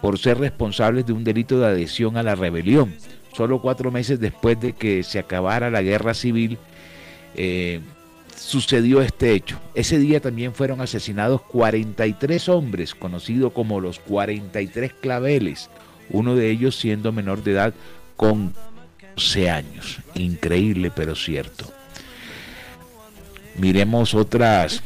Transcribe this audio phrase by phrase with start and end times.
[0.00, 2.94] por ser responsables de un delito de adhesión a la rebelión.
[3.36, 6.58] Solo cuatro meses después de que se acabara la guerra civil,
[7.34, 7.80] eh,
[8.36, 9.60] sucedió este hecho.
[9.74, 15.70] Ese día también fueron asesinados 43 hombres, conocidos como los 43 claveles,
[16.10, 17.74] uno de ellos siendo menor de edad
[18.16, 18.54] con
[19.16, 19.98] 12 años.
[20.14, 21.72] Increíble, pero cierto.
[23.56, 24.82] Miremos otras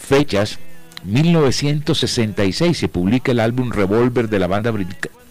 [0.00, 0.58] fechas.
[1.04, 4.72] 1966 se publica el álbum Revolver de la banda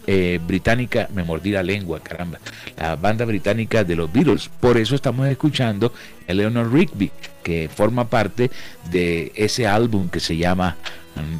[0.06, 2.38] eh, británica, me mordí la lengua, caramba,
[2.76, 4.50] la banda británica de los Beatles.
[4.60, 5.92] Por eso estamos escuchando
[6.26, 7.10] Eleanor Rigby,
[7.42, 8.50] que forma parte
[8.90, 10.76] de ese álbum que se llama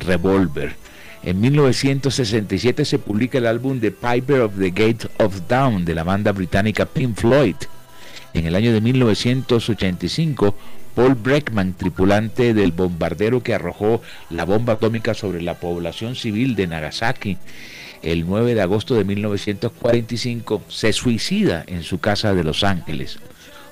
[0.01, 0.75] Revolver.
[1.23, 6.05] En 1967 se publica el álbum The Piper of the Gate of Dawn de la
[6.05, 7.57] banda británica Pink Floyd.
[8.35, 10.55] En el año de 1985,
[10.95, 16.67] Paul Breckman, tripulante del bombardero que arrojó la bomba atómica sobre la población civil de
[16.67, 17.39] Nagasaki
[18.05, 23.19] el 9 de agosto de 1945, se suicida en su casa de Los Ángeles.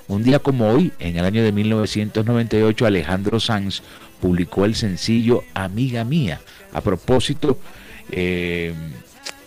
[0.09, 3.83] Un día como hoy, en el año de 1998, Alejandro Sanz
[4.21, 6.41] publicó el sencillo Amiga Mía.
[6.73, 7.59] A propósito,
[8.11, 8.73] eh,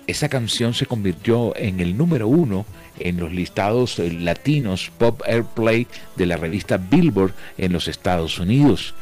[0.08, 2.66] esa canción se convirtió en el número uno
[3.00, 8.94] en los listados eh, latinos Pop Airplay de la revista Billboard en los Estados Unidos.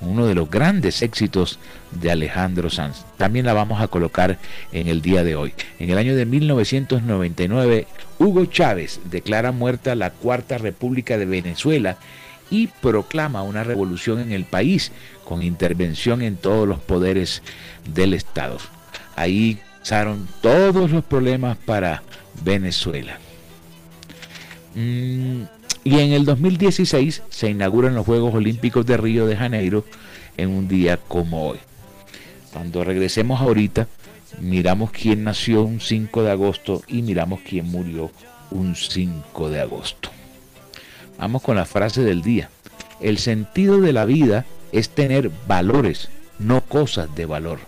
[0.00, 1.58] Uno de los grandes éxitos
[1.90, 3.04] de Alejandro Sanz.
[3.18, 4.38] También la vamos a colocar
[4.72, 5.52] en el día de hoy.
[5.78, 7.86] En el año de 1999,
[8.18, 11.98] Hugo Chávez declara muerta la Cuarta República de Venezuela
[12.50, 14.90] y proclama una revolución en el país
[15.24, 17.42] con intervención en todos los poderes
[17.94, 18.58] del Estado.
[19.16, 22.02] Ahí pasaron todos los problemas para
[22.42, 23.18] Venezuela.
[24.74, 25.42] Mm,
[25.84, 29.84] y en el 2016 se inauguran los Juegos Olímpicos de Río de Janeiro
[30.36, 31.58] en un día como hoy.
[32.52, 33.88] Cuando regresemos ahorita,
[34.40, 38.10] miramos quién nació un 5 de agosto y miramos quién murió
[38.50, 40.10] un 5 de agosto.
[41.18, 42.50] Vamos con la frase del día.
[43.00, 47.58] El sentido de la vida es tener valores, no cosas de valor.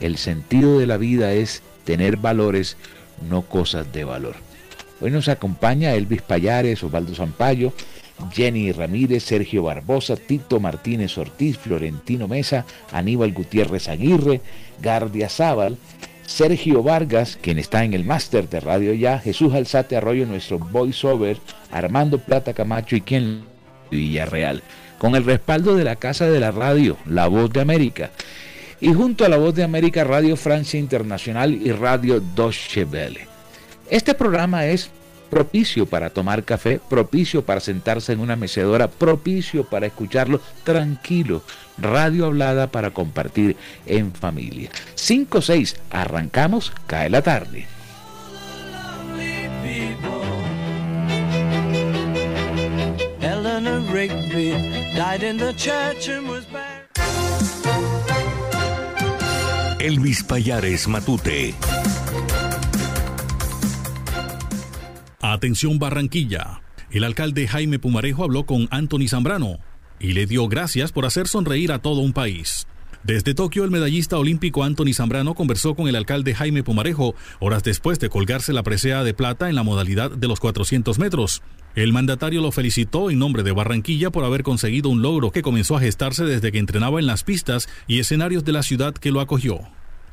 [0.00, 2.76] El sentido de la vida es tener valores,
[3.28, 4.36] no cosas de valor.
[5.00, 7.72] Hoy nos acompaña Elvis Payares, Osvaldo Zampayo,
[8.32, 14.40] Jenny Ramírez, Sergio Barbosa, Tito Martínez Ortiz, Florentino Mesa, Aníbal Gutiérrez Aguirre,
[14.80, 15.76] Gardia Zaval,
[16.24, 21.38] Sergio Vargas, quien está en el máster de Radio Ya, Jesús Alzate Arroyo, nuestro voiceover,
[21.70, 23.44] Armando Plata Camacho y quien
[23.90, 24.62] Villarreal,
[24.98, 28.10] con el respaldo de la Casa de la Radio, La Voz de América,
[28.80, 32.86] y junto a La Voz de América, Radio Francia Internacional y Radio Deutsche.
[33.90, 34.90] Este programa es
[35.30, 41.42] propicio para tomar café, propicio para sentarse en una mecedora, propicio para escucharlo tranquilo.
[41.78, 44.70] Radio hablada para compartir en familia.
[44.96, 47.66] 5-6, arrancamos, cae la tarde.
[59.78, 61.54] Elvis Payares Matute.
[65.32, 66.62] Atención Barranquilla.
[66.88, 69.58] El alcalde Jaime Pumarejo habló con Anthony Zambrano
[69.98, 72.68] y le dio gracias por hacer sonreír a todo un país.
[73.02, 77.98] Desde Tokio, el medallista olímpico Anthony Zambrano conversó con el alcalde Jaime Pumarejo horas después
[77.98, 81.42] de colgarse la presea de plata en la modalidad de los 400 metros.
[81.74, 85.76] El mandatario lo felicitó en nombre de Barranquilla por haber conseguido un logro que comenzó
[85.76, 89.20] a gestarse desde que entrenaba en las pistas y escenarios de la ciudad que lo
[89.20, 89.60] acogió.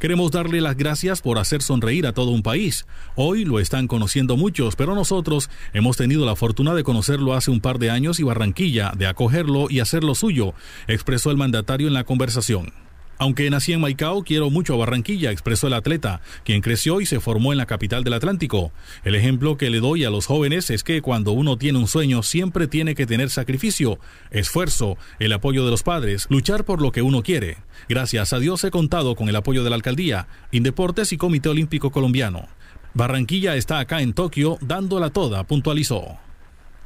[0.04, 2.86] Queremos darle las gracias por hacer sonreír a todo un país.
[3.16, 7.62] Hoy lo están conociendo muchos, pero nosotros hemos tenido la fortuna de conocerlo hace un
[7.62, 10.56] par de años y Barranquilla, de acogerlo y hacerlo suyo,
[10.88, 12.74] expresó el mandatario en la conversación.
[13.20, 17.20] Aunque nací en Maicao, quiero mucho a Barranquilla, expresó el atleta, quien creció y se
[17.20, 18.72] formó en la capital del Atlántico.
[19.04, 22.24] El ejemplo que le doy a los jóvenes es que cuando uno tiene un sueño
[22.24, 24.00] siempre tiene que tener sacrificio,
[24.32, 27.58] esfuerzo, el apoyo de los padres, luchar por lo que uno quiere.
[27.88, 31.92] Gracias a Dios he contado con el apoyo de la alcaldía, Indeportes y Comité Olímpico
[31.92, 32.48] Colombiano.
[32.94, 36.18] Barranquilla está acá en Tokio dándola toda, puntualizó.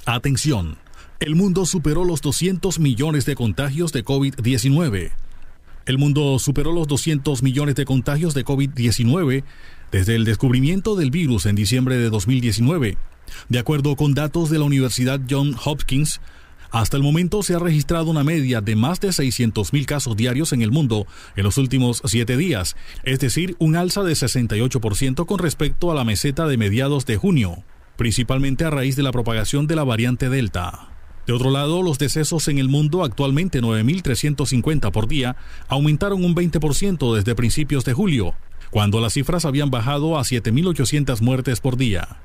[0.06, 0.78] Atención.
[1.20, 5.12] El mundo superó los 200 millones de contagios de COVID-19.
[5.88, 9.46] El mundo superó los 200 millones de contagios de COVID-19
[9.90, 12.98] desde el descubrimiento del virus en diciembre de 2019.
[13.48, 16.20] De acuerdo con datos de la Universidad Johns Hopkins,
[16.72, 20.62] hasta el momento se ha registrado una media de más de 600.000 casos diarios en
[20.62, 21.08] el mundo
[21.38, 26.04] en los últimos siete días, es decir, un alza de 68% con respecto a la
[26.04, 27.64] meseta de mediados de junio,
[27.96, 30.97] principalmente a raíz de la propagación de la variante Delta.
[31.28, 35.36] De otro lado, los decesos en el mundo, actualmente 9.350 por día,
[35.68, 38.34] aumentaron un 20% desde principios de julio,
[38.72, 42.22] cuando las cifras habían bajado a 7.800 muertes por día.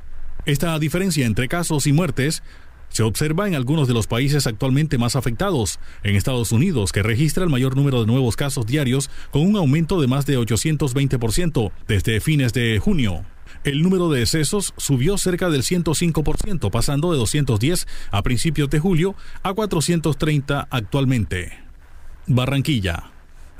[0.46, 2.44] Esta diferencia entre casos y muertes
[2.90, 7.42] se observa en algunos de los países actualmente más afectados, en Estados Unidos, que registra
[7.42, 12.20] el mayor número de nuevos casos diarios con un aumento de más de 820% desde
[12.20, 13.24] fines de junio.
[13.64, 19.14] El número de decesos subió cerca del 105%, pasando de 210 a principios de julio
[19.44, 21.52] a 430 actualmente.
[22.26, 23.04] Barranquilla.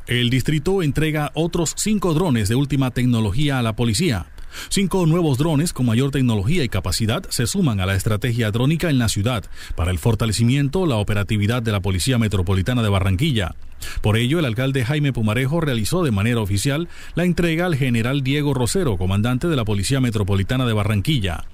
[0.08, 4.26] El distrito entrega otros cinco drones de última tecnología a la policía.
[4.68, 8.98] Cinco nuevos drones con mayor tecnología y capacidad se suman a la estrategia drónica en
[8.98, 9.44] la ciudad
[9.76, 13.54] para el fortalecimiento, la operatividad de la Policía Metropolitana de Barranquilla.
[14.00, 18.54] Por ello, el alcalde Jaime Pumarejo realizó de manera oficial la entrega al general Diego
[18.54, 21.44] Rosero, comandante de la Policía Metropolitana de Barranquilla.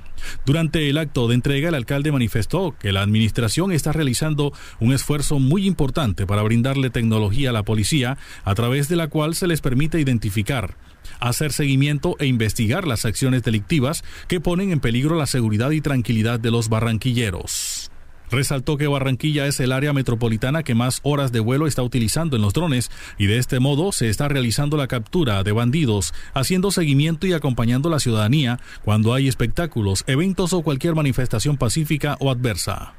[0.44, 5.39] Durante el acto de entrega, el alcalde manifestó que la administración está realizando un esfuerzo
[5.39, 9.61] muy importante para brindarle tecnología a la policía, a través de la cual se les
[9.61, 10.77] permite identificar,
[11.20, 16.40] hacer seguimiento e investigar las acciones delictivas que ponen en peligro la seguridad y tranquilidad
[16.40, 17.90] de los barranquilleros.
[18.31, 22.43] Resaltó que Barranquilla es el área metropolitana que más horas de vuelo está utilizando en
[22.43, 27.26] los drones y de este modo se está realizando la captura de bandidos, haciendo seguimiento
[27.26, 32.94] y acompañando a la ciudadanía cuando hay espectáculos, eventos o cualquier manifestación pacífica o adversa.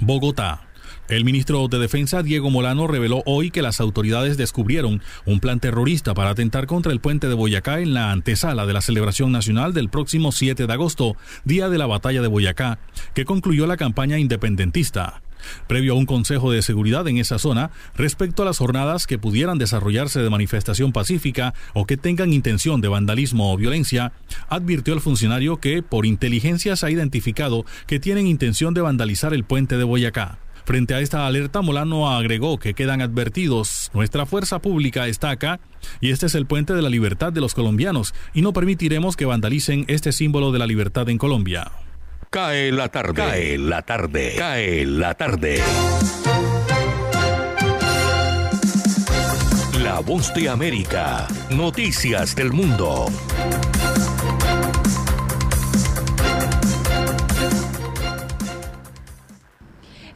[0.00, 0.65] Bogotá.
[1.08, 6.14] El ministro de Defensa, Diego Molano, reveló hoy que las autoridades descubrieron un plan terrorista
[6.14, 9.88] para atentar contra el puente de Boyacá en la antesala de la celebración nacional del
[9.88, 12.80] próximo 7 de agosto, día de la batalla de Boyacá,
[13.14, 15.22] que concluyó la campaña independentista
[15.68, 19.58] previo a un consejo de seguridad en esa zona respecto a las jornadas que pudieran
[19.58, 24.12] desarrollarse de manifestación pacífica o que tengan intención de vandalismo o violencia,
[24.48, 29.44] advirtió el funcionario que por inteligencia se ha identificado que tienen intención de vandalizar el
[29.44, 30.38] puente de Boyacá.
[30.66, 35.60] Frente a esta alerta, Molano agregó que quedan advertidos, nuestra fuerza pública está acá
[36.00, 39.26] y este es el puente de la libertad de los colombianos y no permitiremos que
[39.26, 41.70] vandalicen este símbolo de la libertad en Colombia.
[42.30, 45.62] Cae la tarde, cae la tarde, cae la tarde.
[49.84, 53.06] La voz de América, noticias del mundo.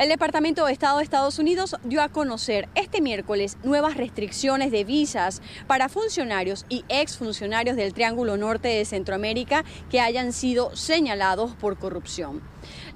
[0.00, 4.82] El Departamento de Estado de Estados Unidos dio a conocer este miércoles nuevas restricciones de
[4.82, 11.78] visas para funcionarios y exfuncionarios del Triángulo Norte de Centroamérica que hayan sido señalados por
[11.78, 12.40] corrupción.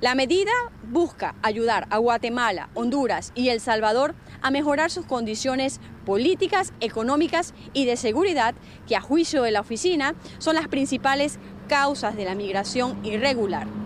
[0.00, 0.50] La medida
[0.88, 7.84] busca ayudar a Guatemala, Honduras y El Salvador a mejorar sus condiciones políticas, económicas y
[7.84, 8.54] de seguridad
[8.86, 13.83] que a juicio de la oficina son las principales causas de la migración irregular.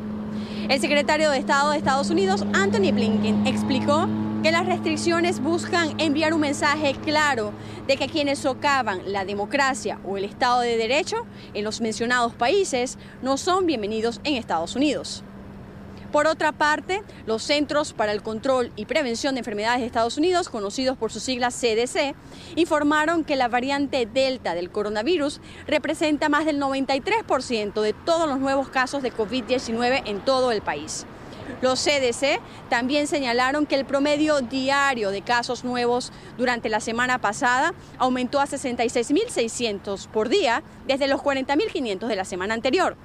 [0.68, 4.06] El secretario de Estado de Estados Unidos, Anthony Blinken, explicó
[4.42, 7.54] que las restricciones buscan enviar un mensaje claro
[7.86, 12.98] de que quienes socavan la democracia o el Estado de Derecho en los mencionados países
[13.22, 15.24] no son bienvenidos en Estados Unidos.
[16.12, 20.48] Por otra parte, los Centros para el Control y Prevención de Enfermedades de Estados Unidos,
[20.48, 22.14] conocidos por sus siglas CDC,
[22.56, 28.70] informaron que la variante Delta del coronavirus representa más del 93% de todos los nuevos
[28.70, 31.04] casos de COVID-19 en todo el país.
[31.60, 32.40] Los CDC
[32.70, 38.46] también señalaron que el promedio diario de casos nuevos durante la semana pasada aumentó a
[38.46, 42.96] 66.600 por día desde los 40.500 de la semana anterior,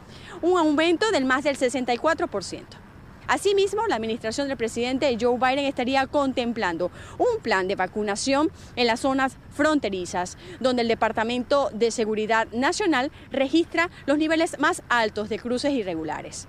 [0.41, 2.82] un aumento del más del 64%.
[3.27, 9.01] Asimismo, la administración del presidente Joe Biden estaría contemplando un plan de vacunación en las
[9.01, 15.71] zonas fronterizas, donde el Departamento de Seguridad Nacional registra los niveles más altos de cruces
[15.71, 16.47] irregulares.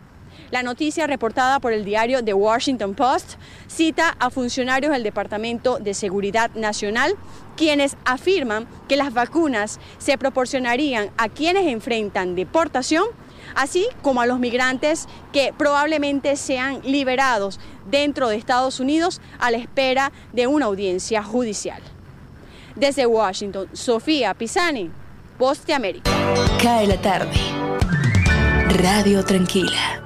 [0.50, 3.35] La noticia reportada por el diario The Washington Post
[3.66, 7.14] cita a funcionarios del Departamento de Seguridad Nacional
[7.57, 13.04] quienes afirman que las vacunas se proporcionarían a quienes enfrentan deportación
[13.54, 17.60] así como a los migrantes que probablemente sean liberados
[17.90, 21.82] dentro de Estados Unidos a la espera de una audiencia judicial.
[22.76, 24.90] Desde Washington, Sofía Pisani,
[25.38, 26.10] Post de América.
[26.62, 27.36] Cae la tarde.
[28.82, 30.03] Radio Tranquila.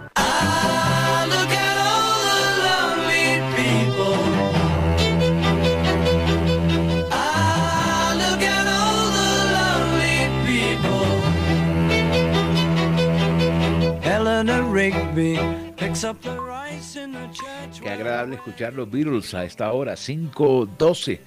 [17.83, 21.19] Qué agradable escuchar los Beatles a esta hora, 5.12.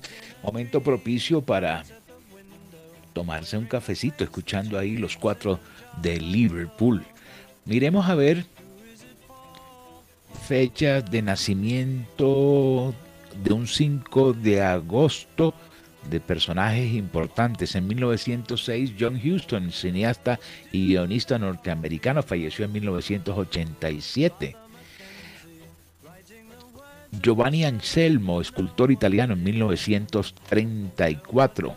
[0.43, 1.83] Momento propicio para
[3.11, 5.59] tomarse un cafecito escuchando ahí los cuatro
[6.01, 7.03] de Liverpool.
[7.65, 8.45] Miremos a ver
[10.47, 12.93] fechas de nacimiento
[13.43, 15.53] de un 5 de agosto
[16.09, 17.75] de personajes importantes.
[17.75, 20.39] En 1906, John Huston, cineasta
[20.71, 24.55] y guionista norteamericano, falleció en 1987.
[27.21, 31.75] Giovanni Anselmo, escultor italiano, en 1934.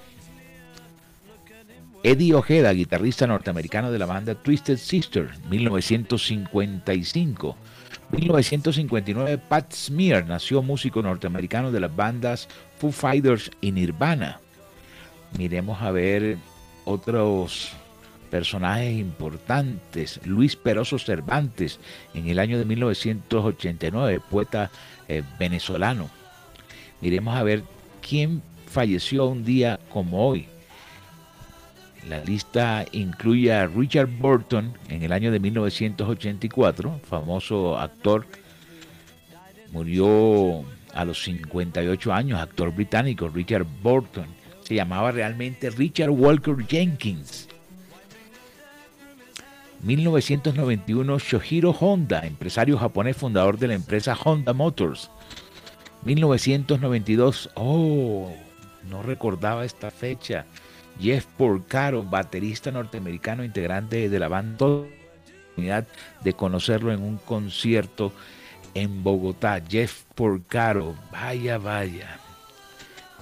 [2.05, 7.57] Eddie Ojeda, guitarrista norteamericano de la banda Twisted Sister, 1955.
[8.15, 14.41] 1959, Pat Smear nació músico norteamericano de las bandas Foo Fighters y Nirvana.
[15.37, 16.39] Miremos a ver
[16.85, 17.73] otros
[18.31, 20.21] personajes importantes.
[20.25, 21.81] Luis Peroso Cervantes,
[22.15, 24.71] en el año de 1989, poeta
[25.09, 26.09] eh, venezolano.
[27.01, 27.63] Miremos a ver
[28.01, 30.47] quién falleció un día como hoy.
[32.09, 38.27] La lista incluye a Richard Burton en el año de 1984, famoso actor.
[39.73, 44.27] Murió a los 58 años, actor británico Richard Burton.
[44.63, 47.49] Se llamaba realmente Richard Walker Jenkins.
[49.83, 55.11] 1991, Shohiro Honda, empresario japonés fundador de la empresa Honda Motors.
[56.05, 58.33] 1992, oh,
[58.91, 60.47] no recordaba esta fecha.
[61.01, 65.87] Jeff Porcaro, baterista norteamericano, integrante de la banda, oportunidad
[66.23, 68.13] de conocerlo en un concierto
[68.75, 69.63] en Bogotá.
[69.69, 72.19] Jeff Porcaro, vaya, vaya,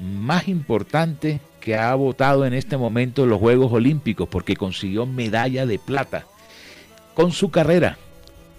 [0.00, 5.78] más importante que ha votado en este momento los Juegos Olímpicos, porque consiguió medalla de
[5.78, 6.26] plata
[7.14, 7.98] con su carrera.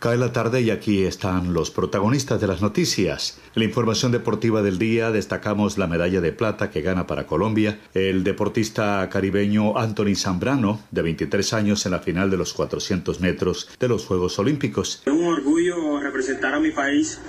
[0.00, 3.38] Cae la tarde y aquí están los protagonistas de las noticias.
[3.54, 7.78] En la información deportiva del día destacamos la medalla de plata que gana para Colombia
[7.92, 13.68] el deportista caribeño Anthony Zambrano, de 23 años, en la final de los 400 metros
[13.78, 15.02] de los Juegos Olímpicos.
[15.04, 17.20] Es un orgullo representar a mi país,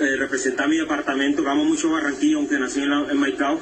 [0.00, 3.60] eh, representar a mi departamento, que amo mucho Barranquilla, aunque nací en, en Maicao.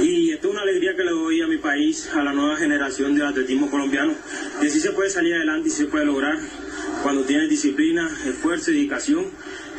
[0.00, 3.16] Y esto es una alegría que le doy a mi país, a la nueva generación
[3.16, 4.12] de atletismo colombiano,
[4.60, 6.38] que sí se puede salir adelante y se puede lograr
[7.02, 9.26] cuando tienes disciplina, esfuerzo, dedicación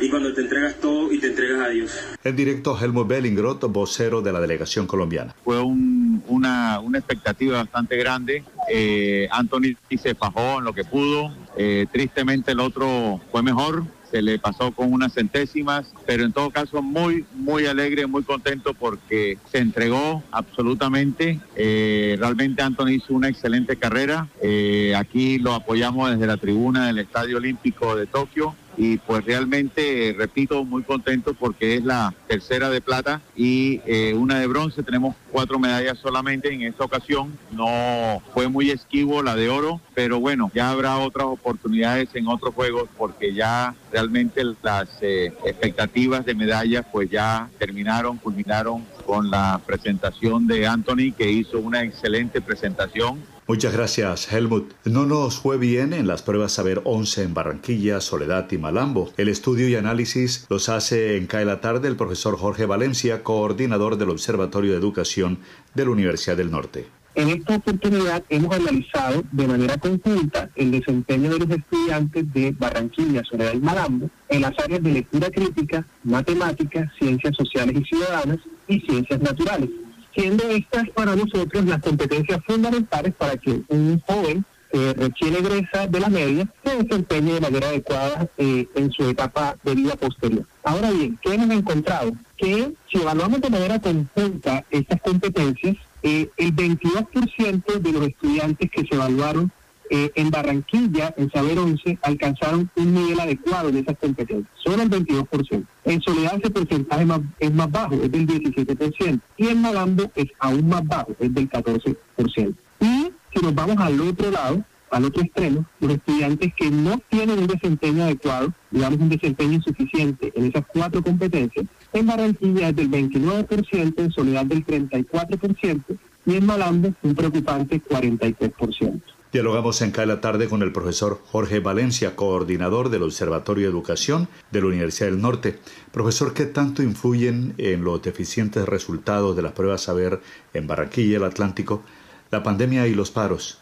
[0.00, 1.92] y cuando te entregas todo y te entregas a Dios.
[2.22, 5.34] El director Helmut Bellingrot, vocero de la delegación colombiana.
[5.44, 8.44] Fue una, expectativa bastante grande.
[8.70, 11.32] Eh, Anthony se fajó en lo que pudo.
[11.56, 16.50] Eh, tristemente el otro fue mejor se le pasó con unas centésimas, pero en todo
[16.50, 21.40] caso muy, muy alegre, muy contento porque se entregó absolutamente.
[21.56, 24.28] Eh, realmente Anthony hizo una excelente carrera.
[24.42, 30.14] Eh, aquí lo apoyamos desde la tribuna del Estadio Olímpico de Tokio y pues realmente,
[30.16, 34.84] repito, muy contento porque es la tercera de plata y eh, una de bronce.
[34.84, 37.36] Tenemos cuatro medallas solamente en esta ocasión.
[37.50, 42.54] No fue muy esquivo la de oro, pero bueno, ya habrá otras oportunidades en otros
[42.54, 49.60] juegos porque ya realmente las eh, expectativas de medallas pues ya terminaron, culminaron con la
[49.66, 53.18] presentación de Anthony, que hizo una excelente presentación.
[53.48, 54.74] Muchas gracias, Helmut.
[54.84, 59.10] No nos fue bien en las pruebas Saber 11 en Barranquilla, Soledad y Malambo.
[59.16, 63.96] El estudio y análisis los hace en CAE la tarde el profesor Jorge Valencia, coordinador
[63.96, 65.38] del Observatorio de Educación
[65.74, 66.88] de la Universidad del Norte.
[67.14, 73.24] En esta oportunidad hemos analizado de manera conjunta el desempeño de los estudiantes de Barranquilla,
[73.24, 78.38] Soledad y Malambo en las áreas de lectura crítica, matemáticas, ciencias sociales y ciudadanas
[78.68, 79.70] y ciencias naturales,
[80.18, 86.00] siendo estas para nosotros las competencias fundamentales para que un joven que recién egresa de
[86.00, 90.44] la media se desempeñe de manera adecuada eh, en su etapa de vida posterior.
[90.64, 92.12] Ahora bien, ¿qué hemos encontrado?
[92.36, 98.82] Que si evaluamos de manera conjunta estas competencias, eh, el 22% de los estudiantes que
[98.86, 99.52] se evaluaron
[99.90, 104.48] eh, en Barranquilla, en Saber 11, alcanzaron un nivel adecuado de esas competencias.
[104.62, 105.64] Solo el 22%.
[105.84, 107.06] En Soledad ese porcentaje
[107.38, 109.20] es más bajo, es del 17%.
[109.36, 112.54] Y en Malambo es aún más bajo, es del 14%.
[112.80, 117.38] Y si nos vamos al otro lado, al otro extremo, los estudiantes que no tienen
[117.38, 122.90] un desempeño adecuado, digamos un desempeño insuficiente en esas cuatro competencias, en Barranquilla es del
[122.90, 125.82] 29%, en Soledad del 34%
[126.26, 129.00] y en Malambo un preocupante 43%.
[129.30, 134.26] Dialogamos en CAE la tarde con el profesor Jorge Valencia, coordinador del Observatorio de Educación
[134.50, 135.58] de la Universidad del Norte.
[135.92, 140.22] Profesor, ¿qué tanto influyen en los deficientes resultados de las pruebas saber
[140.54, 141.82] en Barranquilla, el Atlántico,
[142.30, 143.58] la pandemia y los paros?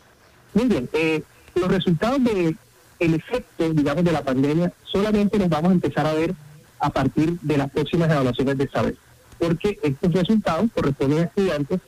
[0.54, 1.24] Muy bien, eh,
[1.56, 2.56] los resultados del
[3.00, 6.32] el efecto, digamos, de la pandemia solamente los vamos a empezar a ver
[6.78, 8.94] a partir de las próximas evaluaciones de saber,
[9.36, 11.80] porque estos resultados corresponden a estudiantes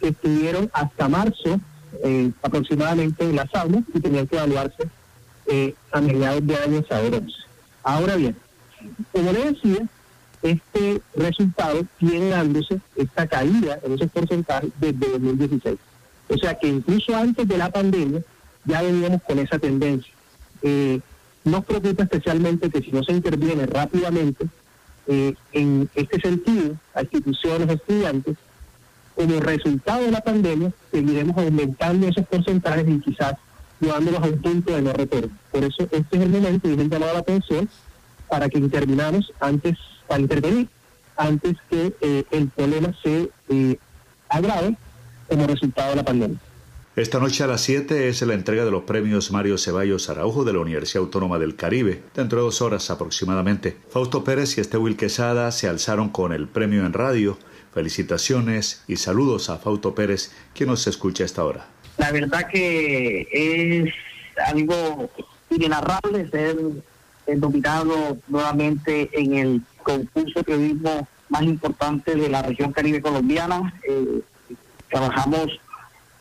[0.00, 1.58] que estuvieron hasta marzo
[2.04, 4.88] eh, aproximadamente en las aulas y tenían que evaluarse
[5.46, 7.32] eh, a mediados de año saber 11.
[7.82, 8.36] Ahora bien,
[9.12, 9.88] como le decía,
[10.42, 15.78] este resultado viene dándose esta caída en esos porcentajes desde 2016.
[16.28, 18.22] O sea que incluso antes de la pandemia
[18.64, 20.12] ya veníamos con esa tendencia.
[20.62, 21.00] Eh,
[21.44, 24.46] nos preocupa especialmente que si no se interviene rápidamente
[25.06, 28.36] eh, en este sentido a instituciones, estudiantes,
[29.16, 33.34] como resultado de la pandemia seguiremos aumentando esos porcentajes y quizás
[33.80, 35.30] llevándolos a un punto de no retorno.
[35.50, 37.68] Por eso este es el momento y es el a la atención
[38.28, 40.68] para que intervinamos antes, para intervenir
[41.16, 43.30] antes que eh, el problema se
[44.28, 44.76] agrave
[45.28, 46.38] como resultado de la pandemia.
[46.96, 50.54] Esta noche a las 7 es la entrega de los premios Mario Ceballos Araujo de
[50.54, 53.76] la Universidad Autónoma del Caribe, dentro de dos horas aproximadamente.
[53.90, 57.36] Fausto Pérez y Estewil Quesada se alzaron con el premio en radio.
[57.76, 61.66] Felicitaciones y saludos a Fausto Pérez, quien nos escucha a esta hora.
[61.98, 63.92] La verdad que es
[64.46, 65.10] algo
[65.50, 66.56] inenarrable ser
[67.36, 73.74] nominado nuevamente en el concurso de periodismo más importante de la región caribe colombiana.
[73.86, 74.22] Eh,
[74.90, 75.60] trabajamos,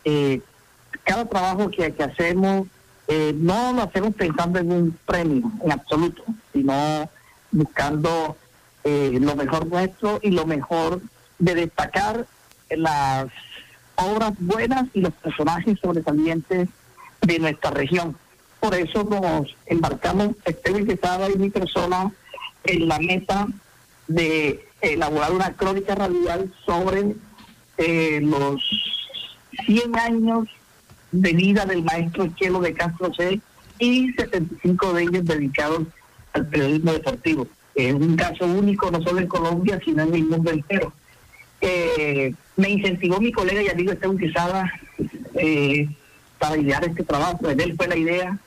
[0.03, 0.41] eh,
[1.05, 2.67] cada trabajo que, que hacemos,
[3.07, 7.09] eh, no lo hacemos pensando en un premio en absoluto, sino
[7.49, 8.35] buscando
[8.83, 11.01] eh, lo mejor nuestro y lo mejor
[11.39, 12.26] de destacar
[12.69, 13.28] las
[13.95, 16.69] obras buenas y los personajes sobresalientes
[17.21, 18.17] de nuestra región.
[18.60, 22.12] Por eso nos embarcamos, Esteban Quesada y mi persona,
[22.63, 23.48] en la meta
[24.08, 27.15] de elaborar una crónica radial sobre
[27.78, 28.62] eh, los
[29.65, 30.48] 100 años
[31.12, 33.39] de vida del maestro Chelo de Castro C
[33.80, 35.84] y 75 de ellos dedicados
[36.34, 37.48] al periodismo deportivo.
[37.74, 40.93] Es un caso único no solo en Colombia, sino en el mundo entero.
[41.67, 44.71] Eh, me incentivó mi colega y amigo Esteban Quisada
[45.34, 45.89] eh,
[46.38, 47.47] para idear este trabajo.
[47.47, 48.38] De él fue la idea.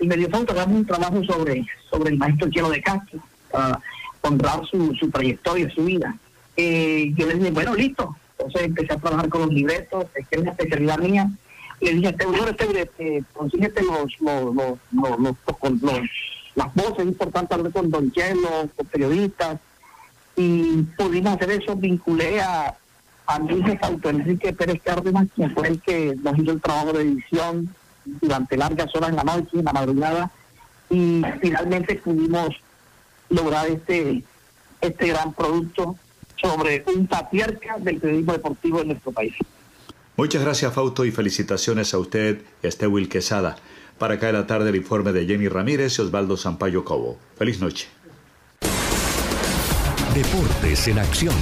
[0.00, 3.80] Y me dio hagamos un trabajo sobre, sobre el maestro Chelo de Castro, para
[4.22, 6.16] honrar su, su trayectoria, su vida.
[6.56, 10.36] Eh, yo le dije, bueno, listo, entonces empecé a trabajar con los libretos, es que
[10.36, 11.30] es una especialidad mía.
[11.80, 16.00] Le dije, este este, este, consíguete los, los, los, los, los,
[16.56, 19.60] las voces importantes, hablé con Don Chelo, con periodistas,
[20.36, 22.74] y pudimos hacer eso, vinculé a,
[23.26, 27.02] a mi jefe Enrique Pérez Cárdenas, quien fue el que nos hizo el trabajo de
[27.02, 30.30] edición durante largas horas en la noche, en la madrugada,
[30.90, 32.50] y finalmente pudimos
[33.30, 34.22] lograr este,
[34.80, 35.96] este gran producto
[36.40, 39.34] sobre un patriarca del periodismo deportivo en nuestro país.
[40.16, 42.42] Muchas gracias, Fausto, y felicitaciones a usted
[42.86, 43.56] Will Quesada.
[43.98, 47.18] Para acá en la tarde el informe de Jenny Ramírez y Osvaldo Sampaio Cobo.
[47.36, 47.88] Feliz noche.
[50.14, 51.34] Deportes en acción.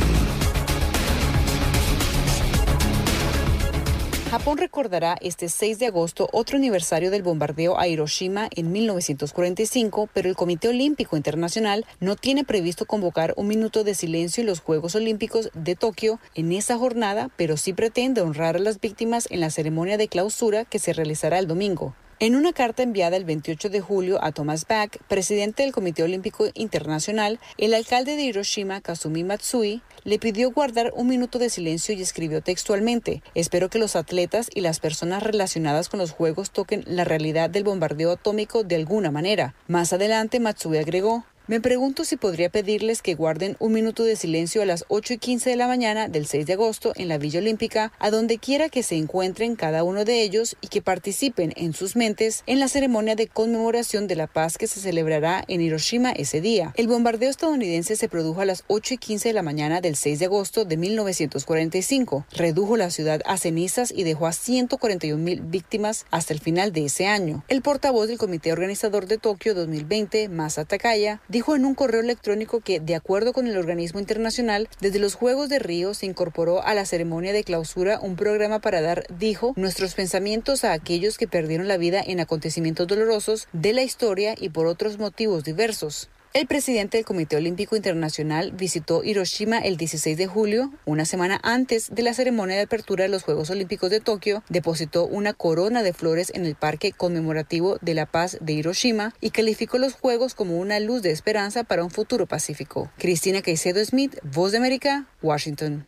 [4.31, 10.31] Japón recordará este 6 de agosto otro aniversario del bombardeo a Hiroshima en 1945, pero
[10.31, 14.95] el Comité Olímpico Internacional no tiene previsto convocar un minuto de silencio en los Juegos
[14.95, 19.51] Olímpicos de Tokio en esa jornada, pero sí pretende honrar a las víctimas en la
[19.51, 21.95] ceremonia de clausura que se realizará el domingo.
[22.23, 26.47] En una carta enviada el 28 de julio a Thomas Bach, presidente del Comité Olímpico
[26.55, 32.01] Internacional, el alcalde de Hiroshima, Kazumi Matsui, le pidió guardar un minuto de silencio y
[32.01, 37.03] escribió textualmente, espero que los atletas y las personas relacionadas con los Juegos toquen la
[37.03, 39.57] realidad del bombardeo atómico de alguna manera.
[39.67, 44.63] Más adelante, Matsui agregó, me pregunto si podría pedirles que guarden un minuto de silencio
[44.63, 47.41] a las 8 y 15 de la mañana del 6 de agosto en la Villa
[47.41, 51.75] Olímpica, a donde quiera que se encuentren cada uno de ellos y que participen en
[51.75, 56.13] sus mentes en la ceremonia de conmemoración de la paz que se celebrará en Hiroshima
[56.13, 56.73] ese día.
[56.75, 60.21] El bombardeo estadounidense se produjo a las 8 y 15 de la mañana del 6
[60.21, 62.25] de agosto de 1945.
[62.33, 66.87] Redujo la ciudad a cenizas y dejó a 141 mil víctimas hasta el final de
[66.87, 67.45] ese año.
[67.49, 72.61] El portavoz del Comité Organizador de Tokio 2020, Masa Takaya, dijo en un correo electrónico
[72.61, 76.73] que, de acuerdo con el organismo internacional, desde los Juegos de Río se incorporó a
[76.73, 81.67] la ceremonia de clausura un programa para dar, dijo, nuestros pensamientos a aquellos que perdieron
[81.67, 86.09] la vida en acontecimientos dolorosos de la historia y por otros motivos diversos.
[86.35, 91.95] El presidente del Comité Olímpico Internacional visitó Hiroshima el 16 de julio, una semana antes
[91.95, 95.93] de la ceremonia de apertura de los Juegos Olímpicos de Tokio, depositó una corona de
[95.93, 100.57] flores en el Parque Conmemorativo de la Paz de Hiroshima y calificó los Juegos como
[100.57, 102.91] una luz de esperanza para un futuro pacífico.
[102.97, 105.87] Cristina Caicedo Smith, Voz de América, Washington.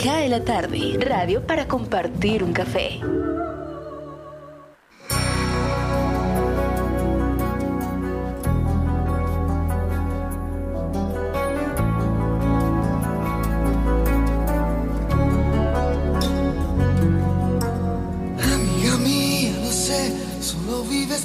[0.00, 3.00] Cae la tarde, radio para compartir un café.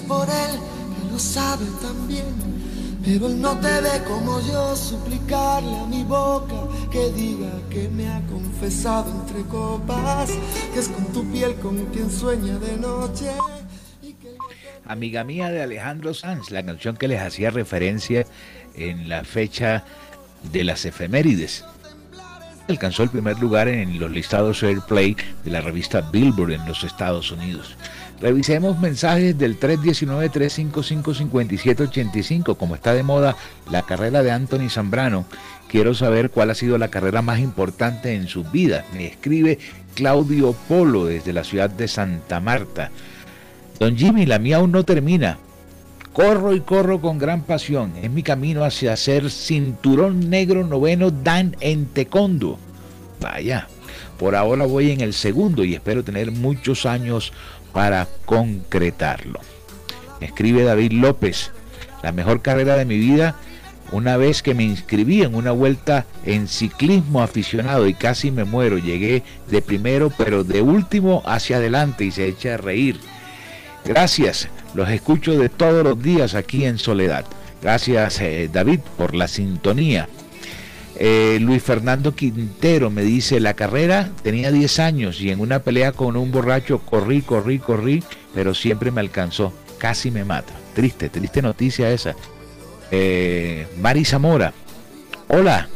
[0.08, 0.60] Por él,
[0.96, 2.26] que lo sabe también.
[3.04, 6.56] Pero él no te ve como yo, suplicarle a mi boca
[6.92, 10.30] que diga que me ha confesado entre copas,
[10.74, 13.32] que es con tu piel con quien sueña de noche.
[14.86, 18.26] Amiga mía de Alejandro Sanz, la canción que les hacía referencia
[18.76, 19.86] en la fecha
[20.52, 21.64] de las efemérides.
[22.68, 27.32] Alcanzó el primer lugar en los listados Airplay de la revista Billboard en los Estados
[27.32, 27.76] Unidos.
[28.22, 32.58] Revisemos mensajes del 319-355-5785.
[32.58, 33.36] Como está de moda
[33.72, 35.26] la carrera de Anthony Zambrano,
[35.70, 38.84] quiero saber cuál ha sido la carrera más importante en su vida.
[38.94, 39.60] Me escribe
[39.96, 42.92] Claudio Polo desde la ciudad de Santa Marta.
[43.80, 45.38] Don Jimmy, la mía aún no termina.
[46.12, 47.94] Corro y corro con gran pasión.
[48.02, 52.60] Es mi camino hacia ser cinturón negro noveno Dan en Tecondo.
[53.22, 53.70] Vaya,
[54.18, 57.32] por ahora voy en el segundo y espero tener muchos años
[57.80, 59.40] para concretarlo.
[60.20, 61.52] escribe David López,
[62.04, 63.38] la mejor carrera de mi vida
[63.94, 68.80] una vez que me inscribí en una vuelta en ciclismo aficionado y casi me muero,
[68.80, 73.00] llegué de primero pero de último hacia adelante y se echa a reír.
[73.86, 77.24] Gracias, los escucho de todos los días aquí en Soledad.
[77.62, 80.10] Gracias eh, David por la sintonía.
[81.02, 85.94] Eh, Luis Fernando Quintero me dice, la carrera tenía 10 años y en una pelea
[85.94, 90.52] con un borracho corrí, corrí, corrí, pero siempre me alcanzó, casi me mata.
[90.76, 92.16] Triste, triste noticia esa.
[92.92, 94.52] Eh, Mari Zamora,
[95.30, 95.70] hola,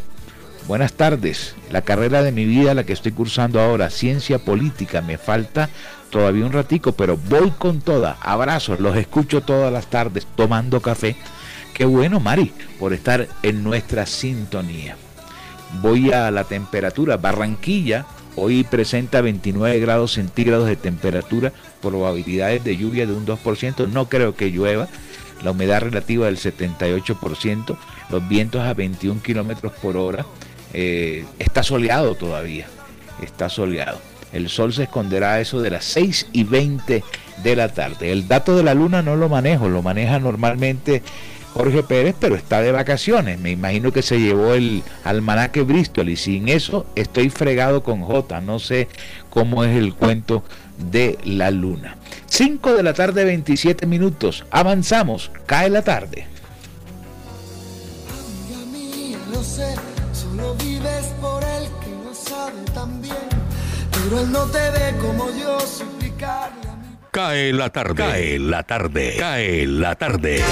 [0.68, 1.56] buenas tardes.
[1.72, 5.70] La carrera de mi vida, la que estoy cursando ahora, ciencia política, me falta
[6.10, 8.18] todavía un ratico, pero voy con toda.
[8.20, 11.16] Abrazos, los escucho todas las tardes tomando café.
[11.74, 14.98] Qué bueno, Mari, por estar en nuestra sintonía.
[15.82, 17.18] Voy a la temperatura.
[17.18, 18.06] Barranquilla
[18.36, 23.88] hoy presenta 29 grados centígrados de temperatura, probabilidades de lluvia de un 2%.
[23.90, 24.88] No creo que llueva.
[25.44, 27.78] La humedad relativa del 78%,
[28.10, 30.26] los vientos a 21 kilómetros por hora.
[30.74, 32.68] Eh, está soleado todavía.
[33.22, 34.00] Está soleado.
[34.32, 37.04] El sol se esconderá a eso de las 6 y 20
[37.44, 38.12] de la tarde.
[38.12, 41.04] El dato de la luna no lo manejo, lo maneja normalmente
[41.54, 43.40] Jorge Pérez, pero está de vacaciones.
[43.40, 48.42] Me imagino que se llevó el almanaque Bristol y sin eso estoy fregado con J.
[48.42, 48.88] No sé
[49.30, 50.44] cómo es el cuento
[50.78, 51.98] de la luna.
[52.26, 54.46] 5 de la tarde, 27 minutos.
[54.50, 55.32] Avanzamos.
[55.46, 56.28] Cae la tarde.
[59.32, 59.76] no sé,
[60.14, 63.30] solo vives por él que no sabe tan bien,
[63.92, 66.64] pero él no te ve como yo suplicarle.
[67.12, 67.96] Cae la tarde.
[67.96, 69.16] Cae la tarde.
[69.20, 70.44] Cae la tarde.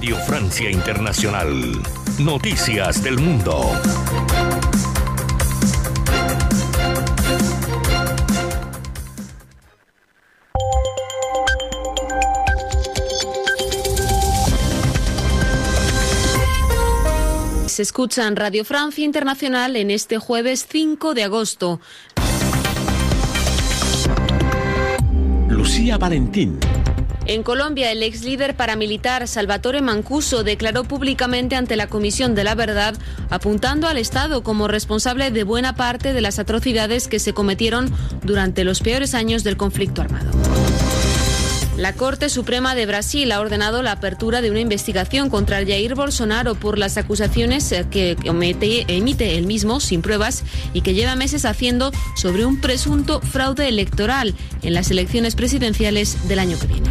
[0.00, 1.82] Radio Francia Internacional.
[2.20, 3.70] Noticias del Mundo.
[17.66, 21.78] Se escuchan Radio Francia Internacional en este jueves 5 de agosto.
[25.50, 26.58] Lucía Valentín.
[27.30, 32.56] En Colombia, el ex líder paramilitar Salvatore Mancuso declaró públicamente ante la Comisión de la
[32.56, 32.96] Verdad,
[33.30, 38.64] apuntando al Estado como responsable de buena parte de las atrocidades que se cometieron durante
[38.64, 40.32] los peores años del conflicto armado.
[41.76, 46.56] La Corte Suprema de Brasil ha ordenado la apertura de una investigación contra Jair Bolsonaro
[46.56, 50.42] por las acusaciones que emite el mismo sin pruebas
[50.74, 56.40] y que lleva meses haciendo sobre un presunto fraude electoral en las elecciones presidenciales del
[56.40, 56.90] año que viene.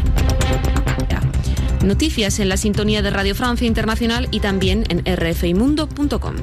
[1.83, 6.35] Noticias en la sintonía de Radio Francia Internacional y también en rfimundo.com.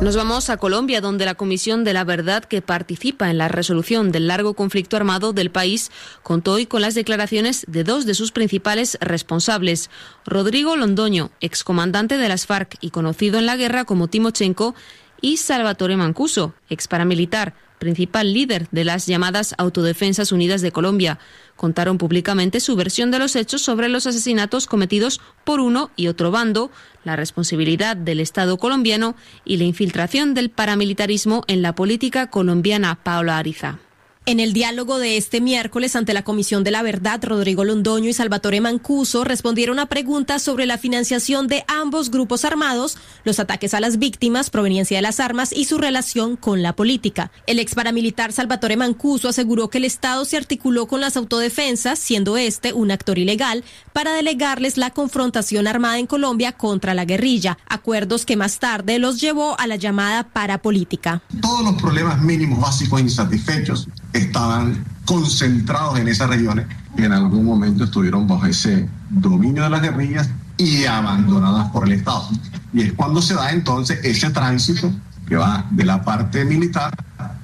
[0.00, 4.12] Nos vamos a Colombia, donde la Comisión de la Verdad que participa en la resolución
[4.12, 5.90] del largo conflicto armado del país
[6.22, 9.90] contó hoy con las declaraciones de dos de sus principales responsables.
[10.24, 14.74] Rodrigo Londoño, excomandante de las FARC y conocido en la guerra como Timochenko,
[15.20, 21.18] y Salvatore Mancuso, ex paramilitar, principal líder de las llamadas Autodefensas Unidas de Colombia,
[21.56, 26.30] contaron públicamente su versión de los hechos sobre los asesinatos cometidos por uno y otro
[26.30, 26.70] bando,
[27.02, 33.00] la responsabilidad del Estado colombiano y la infiltración del paramilitarismo en la política colombiana.
[33.02, 33.80] Paola Ariza.
[34.26, 38.12] En el diálogo de este miércoles ante la Comisión de la Verdad, Rodrigo Londoño y
[38.12, 43.80] Salvatore Mancuso respondieron a preguntas sobre la financiación de ambos grupos armados, los ataques a
[43.80, 47.32] las víctimas, proveniencia de las armas y su relación con la política.
[47.46, 52.36] El ex paramilitar Salvatore Mancuso aseguró que el Estado se articuló con las autodefensas, siendo
[52.36, 58.26] este un actor ilegal, para delegarles la confrontación armada en Colombia contra la guerrilla, acuerdos
[58.26, 61.22] que más tarde los llevó a la llamada parapolítica.
[61.40, 67.84] Todos los problemas mínimos básicos insatisfechos estaban concentrados en esas regiones y en algún momento
[67.84, 72.28] estuvieron bajo ese dominio de las guerrillas y abandonadas por el Estado.
[72.72, 74.92] Y es cuando se da entonces ese tránsito
[75.26, 76.94] que va de la parte militar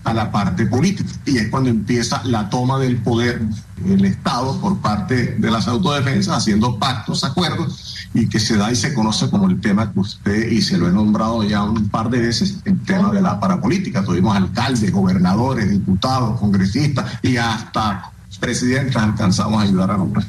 [0.05, 1.11] a la parte política.
[1.25, 3.41] Y es cuando empieza la toma del poder
[3.79, 8.77] del Estado por parte de las autodefensas, haciendo pactos, acuerdos, y que se da y
[8.77, 12.11] se conoce como el tema que usted, y se lo he nombrado ya un par
[12.11, 14.05] de veces, el tema de la parapolítica.
[14.05, 20.25] Tuvimos alcaldes, gobernadores, diputados, congresistas y hasta presidentes alcanzamos a ayudar a nombrar.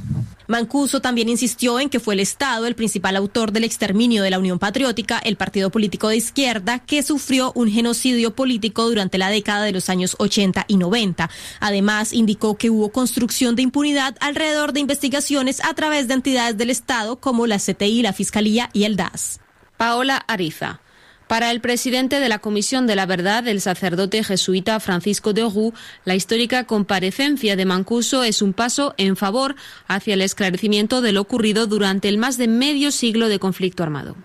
[0.48, 4.40] Mancuso también insistió en que fue el Estado el principal autor del exterminio de la
[4.40, 9.66] Unión Patriótica, el partido político de izquierda, que sufrió un genocidio político durante la década
[9.66, 11.30] de los años 80 y 90.
[11.60, 16.70] Además, indicó que hubo construcción de impunidad alrededor de investigaciones a través de entidades del
[16.70, 19.40] Estado como la CTI, la Fiscalía y el DAS.
[19.78, 20.80] Paola Ariza.
[21.28, 25.74] Para el presidente de la Comisión de la Verdad, el sacerdote jesuita Francisco de Roux,
[26.06, 29.56] la histórica comparecencia de Mancuso es un paso en favor
[29.90, 34.16] hacia el esclarecimiento de lo ocurrido durante el más de medio siglo de conflicto armado.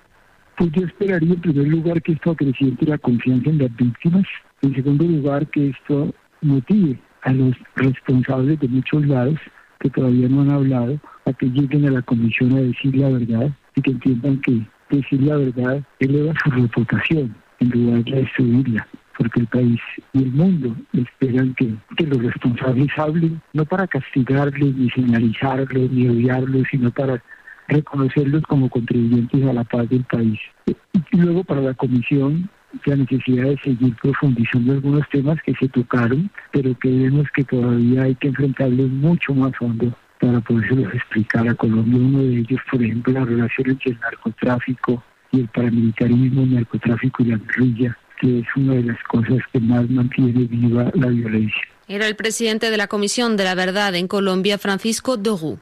[0.56, 4.24] Pues yo esperaría en primer lugar que esto acreciente la confianza en las víctimas,
[4.60, 9.40] en segundo lugar que esto motive a los responsables de muchos lados
[9.80, 13.50] que todavía no han hablado a que lleguen a la comisión a decir la verdad
[13.74, 14.62] y que entiendan que
[14.96, 19.80] decir la verdad eleva su reputación en lugar de destruirla, porque el país
[20.12, 26.08] y el mundo esperan que, que los responsables hablen, no para castigarlos, ni señalizarlos, ni
[26.08, 27.22] odiarlos, sino para
[27.68, 30.38] reconocerlos como contribuyentes a la paz del país.
[30.66, 32.48] Y luego para la comisión
[32.86, 38.04] la necesidad de seguir profundizando algunos temas que se tocaron, pero que vemos que todavía
[38.04, 41.98] hay que enfrentarlos mucho más fondo para poderse explicar a Colombia.
[41.98, 47.24] Uno de ellos, por ejemplo, la relación entre el narcotráfico y el paramilitarismo, el narcotráfico
[47.24, 51.62] y la guerrilla, que es una de las cosas que más mantiene viva la violencia.
[51.88, 55.58] Era el presidente de la Comisión de la Verdad en Colombia, Francisco Dogu.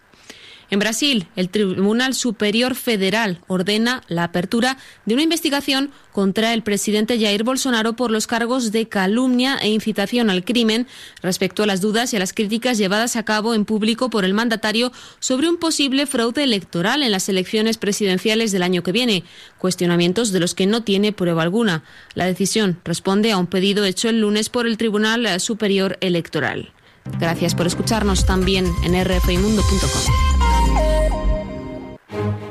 [0.70, 7.18] En Brasil, el Tribunal Superior Federal ordena la apertura de una investigación contra el presidente
[7.18, 10.86] Jair Bolsonaro por los cargos de calumnia e incitación al crimen
[11.22, 14.32] respecto a las dudas y a las críticas llevadas a cabo en público por el
[14.32, 19.24] mandatario sobre un posible fraude electoral en las elecciones presidenciales del año que viene,
[19.58, 21.82] cuestionamientos de los que no tiene prueba alguna.
[22.14, 26.72] La decisión responde a un pedido hecho el lunes por el Tribunal Superior Electoral.
[27.18, 30.29] Gracias por escucharnos también en rfimundo.com.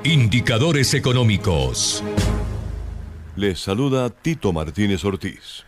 [0.05, 2.01] Indicadores económicos.
[3.35, 5.65] Les saluda Tito Martínez Ortiz.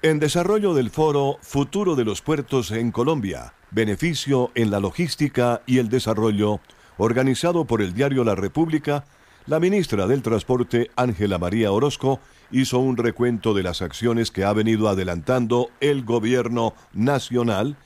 [0.00, 5.78] En desarrollo del foro Futuro de los Puertos en Colombia, Beneficio en la Logística y
[5.78, 6.60] el Desarrollo,
[6.98, 9.06] organizado por el diario La República,
[9.46, 12.20] la ministra del Transporte, Ángela María Orozco,
[12.52, 17.76] hizo un recuento de las acciones que ha venido adelantando el gobierno nacional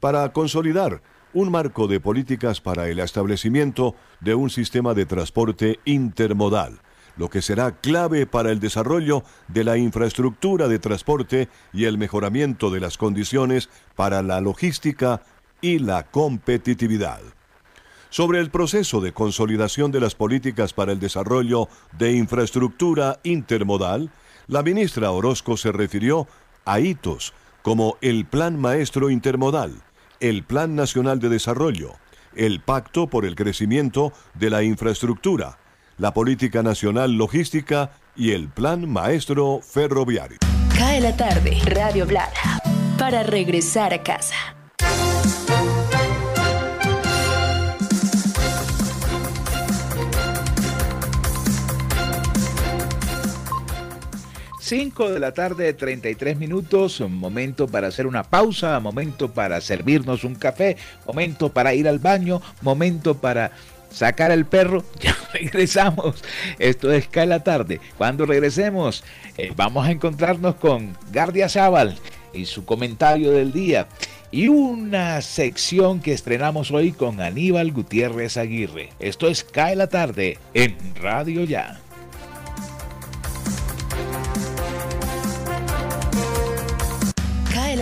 [0.00, 1.00] para consolidar
[1.32, 6.80] un marco de políticas para el establecimiento de un sistema de transporte intermodal,
[7.16, 12.70] lo que será clave para el desarrollo de la infraestructura de transporte y el mejoramiento
[12.70, 15.22] de las condiciones para la logística
[15.60, 17.20] y la competitividad.
[18.08, 24.10] Sobre el proceso de consolidación de las políticas para el desarrollo de infraestructura intermodal,
[24.48, 26.26] la ministra Orozco se refirió
[26.64, 29.82] a hitos como el Plan Maestro Intermodal,
[30.20, 31.94] el Plan Nacional de Desarrollo,
[32.36, 35.58] el Pacto por el Crecimiento de la Infraestructura,
[35.98, 40.38] la Política Nacional Logística y el Plan Maestro Ferroviario.
[40.76, 42.60] Cae la tarde, Radio Blada,
[42.98, 44.59] para regresar a casa.
[54.70, 60.36] 5 de la tarde, 33 minutos, momento para hacer una pausa, momento para servirnos un
[60.36, 60.76] café,
[61.08, 63.50] momento para ir al baño, momento para
[63.90, 66.22] sacar al perro, ya regresamos.
[66.60, 67.80] Esto es Cae la tarde.
[67.98, 69.02] Cuando regresemos,
[69.36, 71.98] eh, vamos a encontrarnos con Gardia Zaval
[72.32, 73.88] y su comentario del día.
[74.30, 78.90] Y una sección que estrenamos hoy con Aníbal Gutiérrez Aguirre.
[79.00, 81.80] Esto es Cae la tarde en Radio Ya.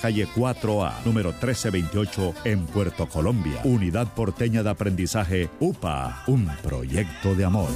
[0.00, 3.60] calle 4A, número 1328, en Puerto Colombia.
[3.64, 7.68] Unidad Porteña de Aprendizaje UPA, un proyecto de amor.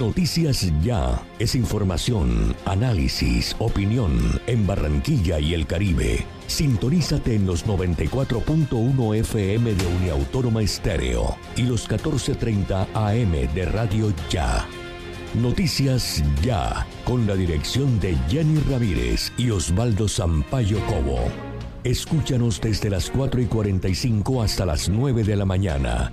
[0.00, 6.24] Noticias Ya es información, análisis, opinión en Barranquilla y el Caribe.
[6.46, 14.66] Sintonízate en los 94.1 FM de Uniautónoma Estéreo y los 14.30 AM de Radio Ya.
[15.34, 21.20] Noticias Ya, con la dirección de Jenny Ramírez y Osvaldo Sampaio Cobo.
[21.84, 26.12] Escúchanos desde las 4 y 45 hasta las 9 de la mañana.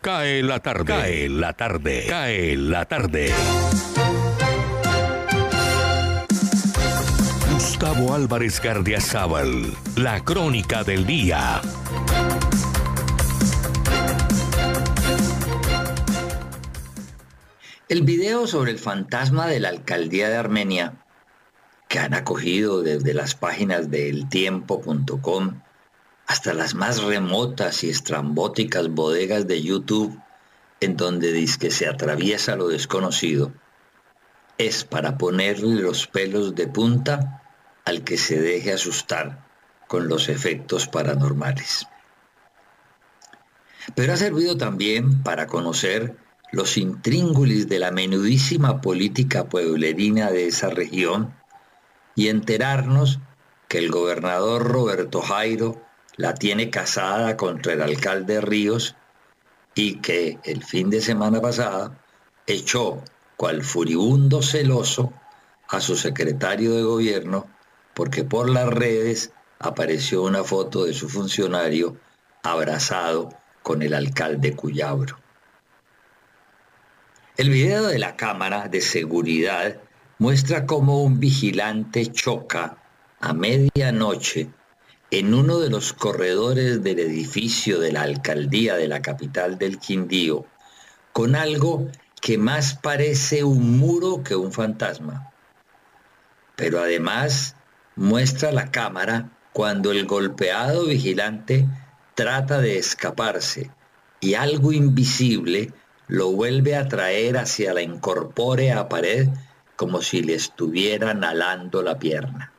[0.00, 0.84] Cae la tarde.
[0.86, 2.06] Cae la tarde.
[2.08, 3.34] Cae la tarde.
[7.52, 9.76] Gustavo Álvarez Gardiazabal.
[9.96, 11.60] La crónica del día.
[17.90, 20.94] El video sobre el fantasma de la alcaldía de Armenia,
[21.88, 25.60] que han acogido desde las páginas de eltiempo.com
[26.30, 30.16] hasta las más remotas y estrambóticas bodegas de YouTube,
[30.78, 33.52] en donde dice que se atraviesa lo desconocido,
[34.56, 37.42] es para ponerle los pelos de punta
[37.84, 39.44] al que se deje asustar
[39.88, 41.88] con los efectos paranormales.
[43.96, 46.16] Pero ha servido también para conocer
[46.52, 51.34] los intríngulis de la menudísima política pueblerina de esa región
[52.14, 53.18] y enterarnos
[53.66, 55.89] que el gobernador Roberto Jairo
[56.20, 58.94] la tiene casada contra el alcalde Ríos
[59.74, 61.98] y que el fin de semana pasada
[62.46, 63.02] echó
[63.38, 65.14] cual furibundo celoso
[65.66, 67.46] a su secretario de gobierno
[67.94, 71.96] porque por las redes apareció una foto de su funcionario
[72.42, 73.30] abrazado
[73.62, 75.18] con el alcalde Cuyabro.
[77.38, 79.80] El video de la cámara de seguridad
[80.18, 82.76] muestra cómo un vigilante choca
[83.20, 84.50] a medianoche
[85.10, 90.46] en uno de los corredores del edificio de la alcaldía de la capital del Quindío
[91.12, 91.88] con algo
[92.20, 95.32] que más parece un muro que un fantasma.
[96.54, 97.56] Pero además
[97.96, 101.66] muestra la cámara cuando el golpeado vigilante
[102.14, 103.70] trata de escaparse
[104.20, 105.72] y algo invisible
[106.06, 109.28] lo vuelve a traer hacia la incorpórea pared
[109.74, 112.49] como si le estuviera alando la pierna.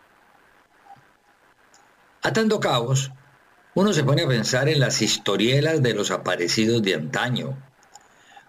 [2.24, 3.12] Atando cabos,
[3.74, 7.58] uno se pone a pensar en las historielas de los aparecidos de antaño,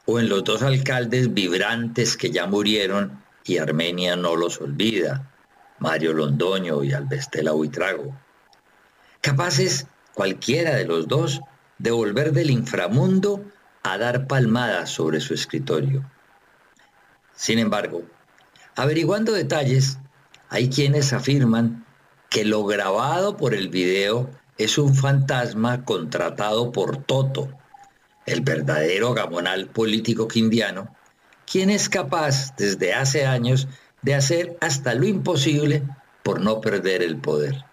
[0.05, 5.33] o en los dos alcaldes vibrantes que ya murieron y Armenia no los olvida,
[5.79, 8.15] Mario Londoño y Albestela Huitrago.
[9.23, 11.41] Capaces, cualquiera de los dos,
[11.79, 13.43] de volver del inframundo
[13.83, 16.05] a dar palmadas sobre su escritorio.
[17.35, 18.03] Sin embargo,
[18.77, 19.99] averiguando detalles,
[20.51, 21.87] hay quienes afirman
[22.33, 27.51] que lo grabado por el video es un fantasma contratado por Toto,
[28.25, 30.97] el verdadero gamonal político quindiano,
[31.45, 33.69] quien es capaz desde hace años
[34.01, 35.83] de hacer hasta lo imposible
[36.23, 37.67] por no perder el poder.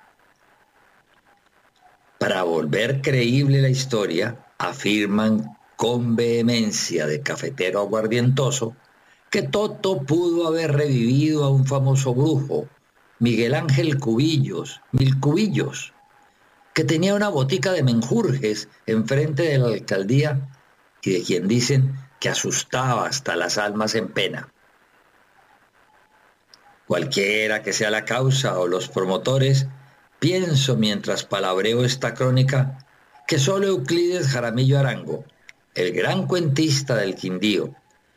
[2.18, 8.76] Para volver creíble la historia, afirman con vehemencia de cafetero aguardientoso
[9.30, 12.68] que Toto pudo haber revivido a un famoso brujo,
[13.22, 15.94] Miguel Ángel Cubillos, Mil Cubillos,
[16.74, 20.50] que tenía una botica de menjurjes enfrente de la alcaldía
[21.02, 24.54] y de quien dicen que asustaba hasta las almas en pena.
[26.88, 29.68] Cualquiera que sea la causa o los promotores,
[30.20, 32.88] pienso mientras palabreo esta crónica
[33.28, 35.26] que solo Euclides Jaramillo Arango,
[35.76, 37.76] el gran cuentista del Quindío,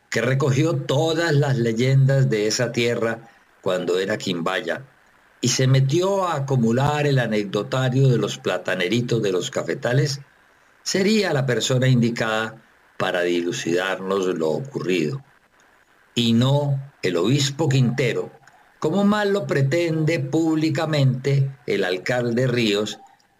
[0.09, 3.29] que recogió todas las leyendas de esa tierra
[3.61, 4.85] cuando era Quimbaya
[5.43, 10.21] y se metió a acumular el anecdotario de los plataneritos de los cafetales,
[10.83, 12.63] sería la persona indicada
[12.97, 15.21] para dilucidarnos lo ocurrido,
[16.15, 18.31] y no el obispo Quintero,
[18.79, 22.99] como mal lo pretende públicamente el alcalde Ríos,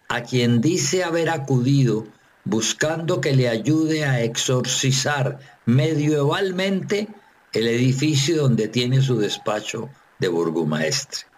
[0.10, 2.06] a quien dice haber acudido
[2.44, 7.08] buscando que le ayude a exorcizar medievalmente
[7.54, 9.90] el edificio donde tiene su despacho
[10.20, 11.33] de burgomaestre.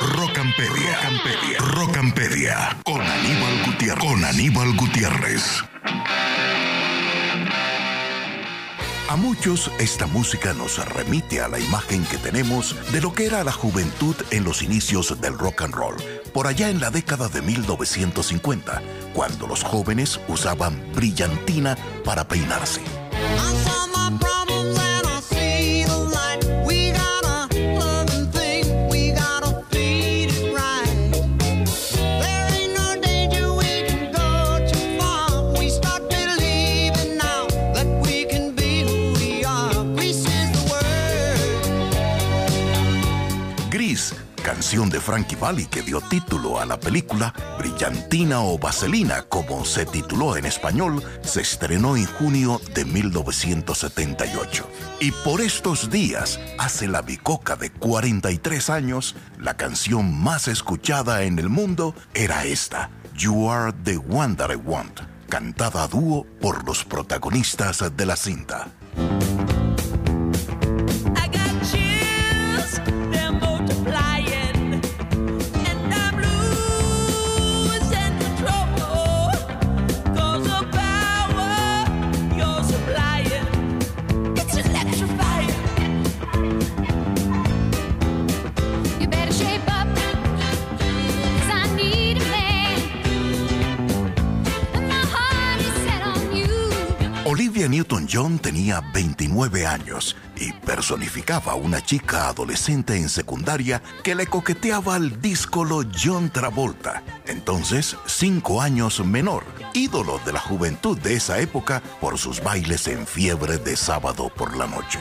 [0.00, 4.02] Rocampedia, Rocampedia, Rocampedia, con Aníbal Gutiérrez.
[4.02, 5.62] Con Aníbal Gutiérrez.
[9.10, 13.44] A muchos esta música nos remite a la imagen que tenemos de lo que era
[13.44, 15.96] la juventud en los inicios del rock and roll,
[16.32, 18.80] por allá en la década de 1950,
[19.12, 22.80] cuando los jóvenes usaban brillantina para peinarse.
[44.70, 50.36] De Frankie Valli que dio título a la película, Brillantina o Vaselina, como se tituló
[50.36, 54.68] en español, se estrenó en junio de 1978.
[55.00, 61.40] Y por estos días, hace la bicoca de 43 años, la canción más escuchada en
[61.40, 66.64] el mundo era esta, You Are the One That I Want, cantada a dúo por
[66.64, 68.68] los protagonistas de la cinta.
[97.70, 104.96] Newton-John tenía 29 años y personificaba a una chica adolescente en secundaria que le coqueteaba
[104.96, 111.80] al díscolo John Travolta, entonces cinco años menor, ídolo de la juventud de esa época
[112.00, 114.98] por sus bailes en fiebre de sábado por la noche.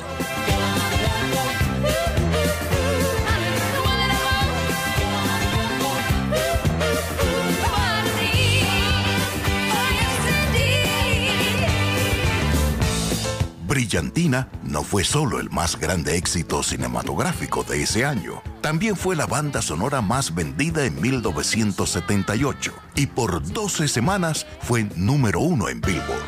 [13.80, 19.26] Brillantina no fue solo el más grande éxito cinematográfico de ese año, también fue la
[19.26, 26.26] banda sonora más vendida en 1978 y por 12 semanas fue número uno en Billboard.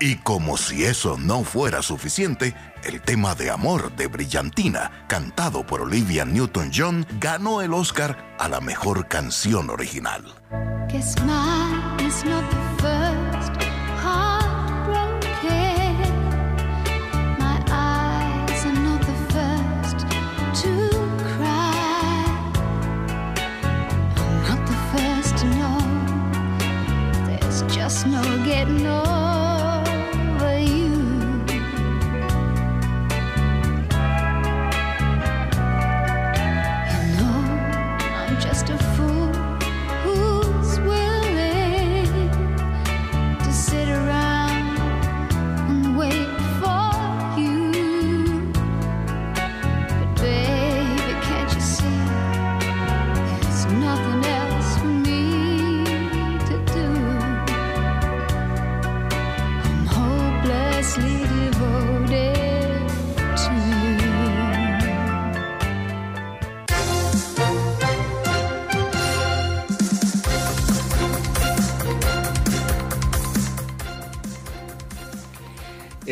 [0.00, 2.54] Y como si eso no fuera suficiente,
[2.84, 8.60] el tema de amor de Brillantina, cantado por Olivia Newton-John, ganó el Oscar a la
[8.60, 10.34] mejor canción original.
[28.68, 29.21] No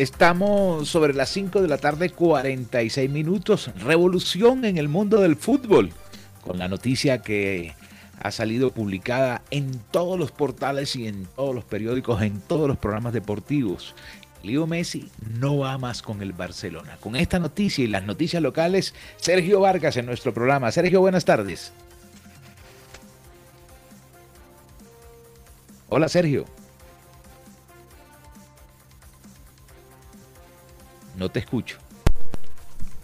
[0.01, 3.69] Estamos sobre las 5 de la tarde, 46 minutos.
[3.85, 5.91] Revolución en el mundo del fútbol.
[6.43, 7.75] Con la noticia que
[8.19, 12.79] ha salido publicada en todos los portales y en todos los periódicos, en todos los
[12.79, 13.93] programas deportivos.
[14.41, 16.97] Leo Messi no va más con el Barcelona.
[16.99, 20.71] Con esta noticia y las noticias locales, Sergio Vargas en nuestro programa.
[20.71, 21.73] Sergio, buenas tardes.
[25.89, 26.47] Hola, Sergio.
[31.21, 31.77] No te escucho.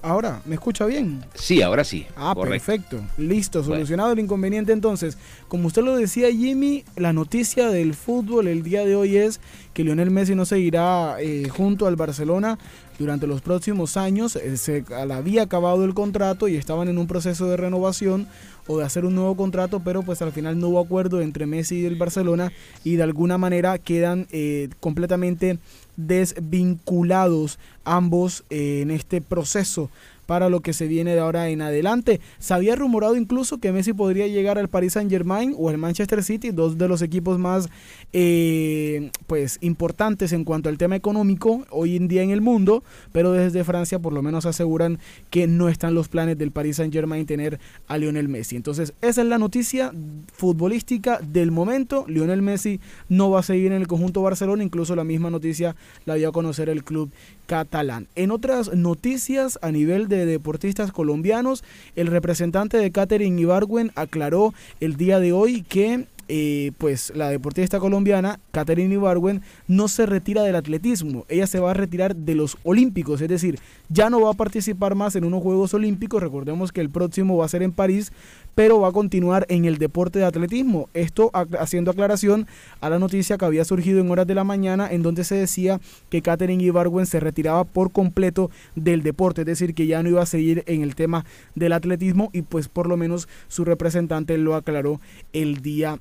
[0.02, 1.24] Ahora, ¿me escucha bien?
[1.36, 2.08] Sí, ahora sí.
[2.16, 2.66] Ah, correcto.
[2.66, 3.04] perfecto.
[3.20, 5.20] Listo, solucionado el inconveniente entonces.
[5.48, 9.40] Como usted lo decía, Jimmy, la noticia del fútbol el día de hoy es
[9.76, 12.58] que Lionel Messi no seguirá eh, junto al Barcelona
[12.98, 14.36] durante los próximos años.
[14.36, 18.28] Eh, se había acabado el contrato y estaban en un proceso de renovación
[18.66, 21.82] o de hacer un nuevo contrato, pero pues al final no hubo acuerdo entre Messi
[21.82, 22.52] y el Barcelona
[22.84, 25.60] y de alguna manera quedan eh, completamente
[25.98, 29.90] desvinculados ambos eh, en este proceso
[30.28, 32.22] para lo que se viene de ahora en adelante.
[32.38, 36.24] Se había rumorado incluso que Messi podría llegar al Paris Saint Germain o al Manchester
[36.24, 37.70] City, dos de los equipos más
[38.14, 43.32] eh, pues importantes en cuanto al tema económico hoy en día en el mundo, pero
[43.32, 45.00] desde Francia por lo menos aseguran
[45.32, 48.56] que no están los planes del Paris Saint Germain tener a Lionel Messi.
[48.56, 49.94] Entonces esa es la noticia
[50.34, 52.06] futbolística del momento.
[52.08, 55.76] Lionel Messi no va a seguir en el conjunto Barcelona, incluso la misma noticia
[56.06, 57.10] la dio a conocer el club
[57.48, 58.08] catalán.
[58.16, 61.64] En otras noticias a nivel de deportistas colombianos,
[61.96, 67.80] el representante de Catherine Ibargüen aclaró el día de hoy que eh, pues la deportista
[67.80, 72.58] colombiana Catherine Ibargüen no se retira del atletismo, ella se va a retirar de los
[72.64, 76.82] olímpicos, es decir, ya no va a participar más en unos Juegos Olímpicos, recordemos que
[76.82, 78.12] el próximo va a ser en París,
[78.58, 80.90] pero va a continuar en el deporte de atletismo.
[80.96, 81.30] Esto
[81.60, 82.48] haciendo aclaración
[82.82, 85.80] a la noticia que había surgido en horas de la mañana en donde se decía
[86.10, 90.24] que Catherine Ibargüen se retiraba por completo del deporte, es decir, que ya no iba
[90.24, 94.56] a seguir en el tema del atletismo y pues por lo menos su representante lo
[94.56, 95.00] aclaró
[95.34, 96.00] el día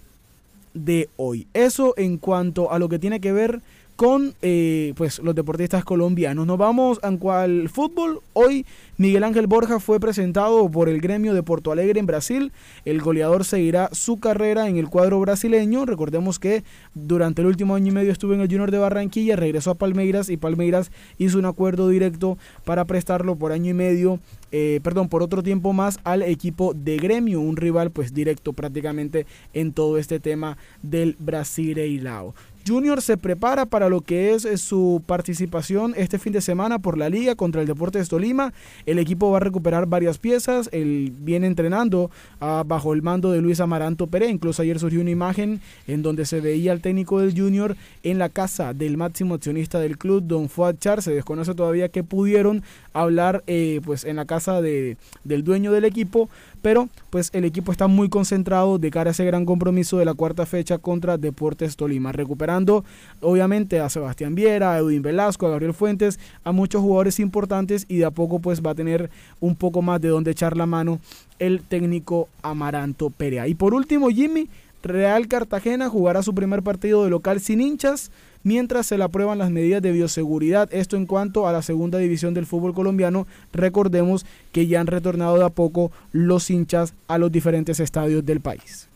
[0.73, 1.47] de hoy.
[1.53, 3.61] Eso en cuanto a lo que tiene que ver
[3.97, 6.47] con eh, pues los deportistas colombianos.
[6.47, 8.21] Nos vamos al fútbol.
[8.35, 8.67] Hoy
[8.99, 12.53] Miguel Ángel Borja fue presentado por el gremio de Porto Alegre en Brasil.
[12.85, 15.87] El goleador seguirá su carrera en el cuadro brasileño.
[15.87, 16.63] Recordemos que
[16.95, 20.29] durante el último año y medio estuvo en el Junior de Barranquilla, regresó a Palmeiras
[20.29, 24.21] y Palmeiras hizo un acuerdo directo para prestarlo por año y medio
[24.53, 29.27] eh, perdón, por otro tiempo más al equipo de Gremio, un rival pues directo prácticamente
[29.53, 32.35] en todo este tema del Brasileirao.
[32.67, 36.99] Junior se prepara para lo que es eh, su participación este fin de semana por
[36.99, 38.53] la liga contra el Deportes Tolima.
[38.87, 40.69] El equipo va a recuperar varias piezas.
[40.73, 42.11] Él viene entrenando
[42.41, 44.31] ah, bajo el mando de Luis Amaranto Pérez.
[44.31, 48.29] Incluso ayer surgió una imagen en donde se veía al técnico del Junior en la
[48.31, 51.03] casa del máximo accionista del club, Don Fuad Char.
[51.03, 55.85] Se desconoce todavía que pudieron hablar eh, pues en la casa de, del dueño del
[55.85, 56.29] equipo
[56.67, 60.15] pero pues el equipo está muy concentrado de cara a ese gran compromiso de la
[60.15, 62.85] cuarta fecha contra Deportes Tolima, recuperando
[63.21, 67.99] obviamente a Sebastián Viera, a Edwin Velasco, a Gabriel Fuentes, a muchos jugadores importantes y
[67.99, 70.99] de a poco pues va a tener un poco más de donde echar la mano
[71.39, 73.47] el técnico Amaranto Perea.
[73.47, 74.49] Y por último, Jimmy,
[74.83, 78.11] Real Cartagena jugará su primer partido de local sin hinchas
[78.47, 80.73] mientras se le aprueban las medidas de bioseguridad.
[80.73, 83.27] Esto en cuanto a la segunda división del fútbol colombiano.
[83.53, 88.41] Recordemos que ya han retornado de a poco los hinchas a los diferentes estadios del
[88.41, 88.87] país.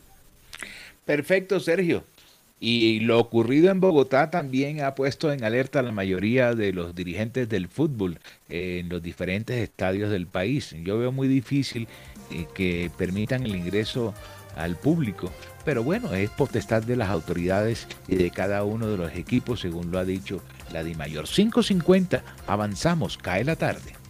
[1.03, 2.05] Perfecto, Sergio.
[2.61, 6.95] Y lo ocurrido en Bogotá también ha puesto en alerta a la mayoría de los
[6.95, 10.73] dirigentes del fútbol en los diferentes estadios del país.
[10.81, 11.89] Yo veo muy difícil
[12.29, 14.13] eh, que permitan el ingreso
[14.55, 15.31] al público.
[15.63, 19.91] Pero bueno, es potestad de las autoridades y de cada uno de los equipos, según
[19.91, 20.41] lo ha dicho
[20.71, 21.25] la DIMAYOR.
[21.25, 24.00] 5.50, avanzamos, cae la tarde.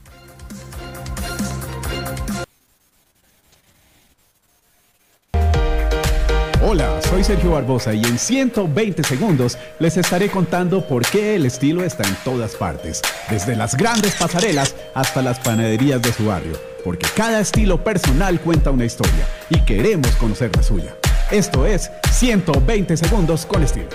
[7.31, 12.13] Sergio Barbosa y en 120 segundos les estaré contando por qué el estilo está en
[12.25, 17.81] todas partes, desde las grandes pasarelas hasta las panaderías de su barrio, porque cada estilo
[17.85, 20.97] personal cuenta una historia y queremos conocer la suya.
[21.31, 23.87] Esto es 120 segundos con estilo.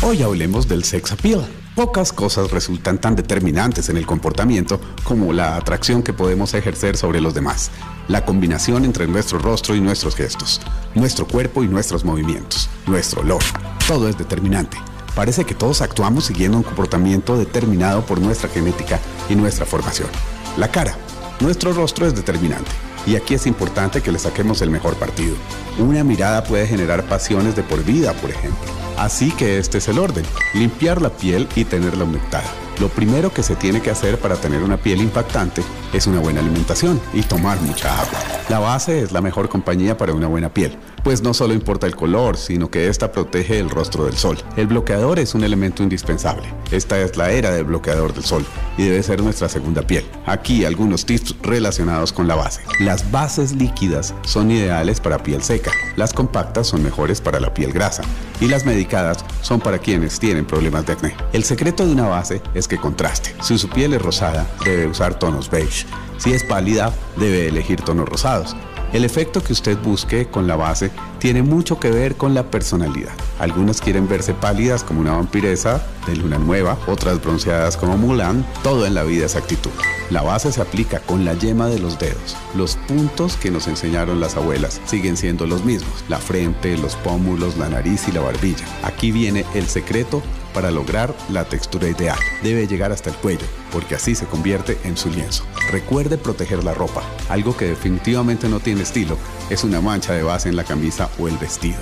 [0.00, 1.44] Hoy hablemos del sex appeal.
[1.74, 7.20] Pocas cosas resultan tan determinantes en el comportamiento como la atracción que podemos ejercer sobre
[7.20, 7.70] los demás,
[8.08, 10.60] la combinación entre nuestro rostro y nuestros gestos,
[10.94, 13.42] nuestro cuerpo y nuestros movimientos, nuestro olor.
[13.86, 14.78] Todo es determinante.
[15.14, 18.98] Parece que todos actuamos siguiendo un comportamiento determinado por nuestra genética
[19.28, 20.08] y nuestra formación.
[20.56, 20.96] La cara.
[21.40, 22.70] Nuestro rostro es determinante.
[23.06, 25.36] Y aquí es importante que le saquemos el mejor partido.
[25.78, 28.68] Una mirada puede generar pasiones de por vida, por ejemplo.
[28.96, 32.50] Así que este es el orden, limpiar la piel y tenerla humectada.
[32.80, 35.62] Lo primero que se tiene que hacer para tener una piel impactante
[35.92, 38.18] es una buena alimentación y tomar mucha agua.
[38.48, 41.96] La base es la mejor compañía para una buena piel, pues no solo importa el
[41.96, 44.38] color, sino que esta protege el rostro del sol.
[44.56, 46.48] El bloqueador es un elemento indispensable.
[46.70, 48.44] Esta es la era del bloqueador del sol
[48.76, 50.04] y debe ser nuestra segunda piel.
[50.26, 52.62] Aquí algunos tips relacionados con la base.
[52.80, 57.72] Las bases líquidas son ideales para piel seca, las compactas son mejores para la piel
[57.72, 58.02] grasa
[58.40, 61.16] y las medicadas son para quienes tienen problemas de acné.
[61.32, 63.34] El secreto de una base es que contraste.
[63.40, 65.86] Si su piel es rosada, debe usar tonos beige.
[66.18, 68.56] Si es pálida, debe elegir tonos rosados.
[68.92, 73.12] El efecto que usted busque con la base tiene mucho que ver con la personalidad.
[73.38, 78.46] Algunas quieren verse pálidas como una vampiresa de luna nueva, otras bronceadas como Mulan.
[78.62, 79.70] Todo en la vida es actitud.
[80.10, 82.34] La base se aplica con la yema de los dedos.
[82.54, 86.02] Los puntos que nos enseñaron las abuelas siguen siendo los mismos.
[86.08, 88.64] La frente, los pómulos, la nariz y la barbilla.
[88.82, 90.22] Aquí viene el secreto
[90.54, 92.18] para lograr la textura ideal.
[92.42, 95.44] Debe llegar hasta el cuello, porque así se convierte en su lienzo.
[95.70, 97.02] Recuerde proteger la ropa.
[97.28, 99.16] Algo que definitivamente no tiene estilo
[99.50, 101.78] es una mancha de base en la camisa o el vestido.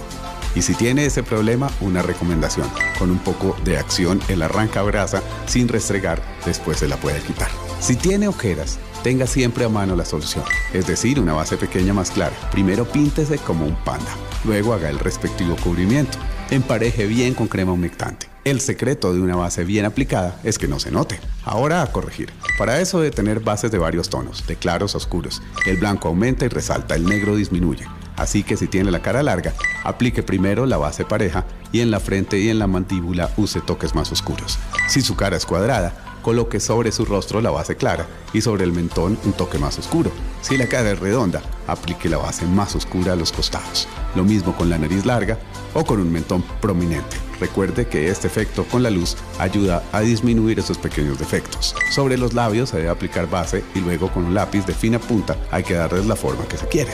[0.57, 2.67] Y si tiene ese problema, una recomendación.
[2.99, 7.51] Con un poco de acción, el arranca brasa sin restregar, después se la puede quitar.
[7.79, 12.11] Si tiene ojeras, tenga siempre a mano la solución, es decir, una base pequeña más
[12.11, 12.35] clara.
[12.51, 14.11] Primero píntese como un panda,
[14.45, 16.17] luego haga el respectivo cubrimiento.
[16.51, 18.36] Empareje bien con crema humectante.
[18.47, 21.19] El secreto de una base bien aplicada es que no se note.
[21.45, 22.33] Ahora a corregir.
[22.57, 25.43] Para eso debe tener bases de varios tonos, de claros a oscuros.
[25.67, 27.89] El blanco aumenta y resalta, el negro disminuye.
[28.15, 31.99] Así que si tiene la cara larga, aplique primero la base pareja y en la
[31.99, 34.61] frente y en la mandíbula use toques más oscuros.
[34.89, 38.73] Si su cara es cuadrada, coloque sobre su rostro la base clara y sobre el
[38.73, 40.13] mentón un toque más oscuro.
[40.43, 43.89] Si la cara es redonda, aplique la base más oscura a los costados.
[44.15, 45.37] Lo mismo con la nariz larga
[45.75, 47.26] o con un mentón prominente.
[47.41, 51.75] Recuerde que este efecto con la luz ayuda a disminuir esos pequeños defectos.
[51.95, 55.37] Sobre los labios se debe aplicar base y luego con un lápiz de fina punta
[55.51, 56.93] hay que darles la forma que se quiere.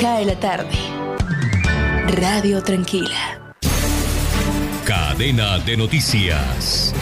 [0.00, 0.76] Cae la tarde.
[2.20, 3.54] Radio Tranquila.
[4.84, 6.92] Cadena de noticias.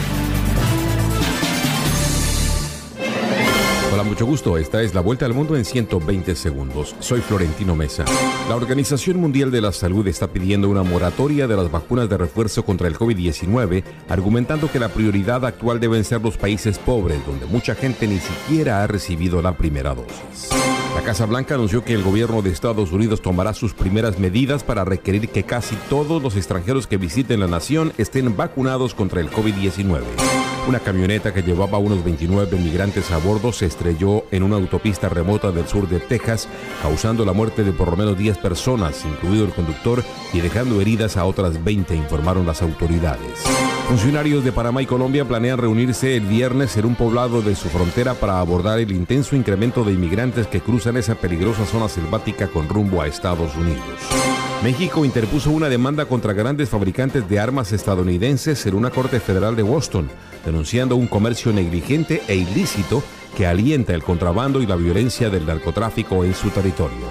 [3.92, 4.56] Hola, mucho gusto.
[4.56, 6.94] Esta es la vuelta al mundo en 120 segundos.
[7.00, 8.04] Soy Florentino Mesa.
[8.48, 12.64] La Organización Mundial de la Salud está pidiendo una moratoria de las vacunas de refuerzo
[12.64, 17.74] contra el COVID-19, argumentando que la prioridad actual deben ser los países pobres, donde mucha
[17.74, 20.79] gente ni siquiera ha recibido la primera dosis.
[21.00, 24.84] La Casa Blanca anunció que el gobierno de Estados Unidos tomará sus primeras medidas para
[24.84, 30.02] requerir que casi todos los extranjeros que visiten la nación estén vacunados contra el COVID-19.
[30.68, 35.50] Una camioneta que llevaba unos 29 migrantes a bordo se estrelló en una autopista remota
[35.52, 36.48] del sur de Texas,
[36.82, 41.16] causando la muerte de por lo menos 10 personas, incluido el conductor, y dejando heridas
[41.16, 43.69] a otras 20, informaron las autoridades.
[43.90, 48.14] Funcionarios de Panamá y Colombia planean reunirse el viernes en un poblado de su frontera
[48.14, 53.02] para abordar el intenso incremento de inmigrantes que cruzan esa peligrosa zona selvática con rumbo
[53.02, 53.82] a Estados Unidos.
[54.62, 59.64] México interpuso una demanda contra grandes fabricantes de armas estadounidenses en una corte federal de
[59.64, 60.08] Boston,
[60.46, 63.02] denunciando un comercio negligente e ilícito
[63.36, 67.08] que alienta el contrabando y la violencia del narcotráfico en su territorio.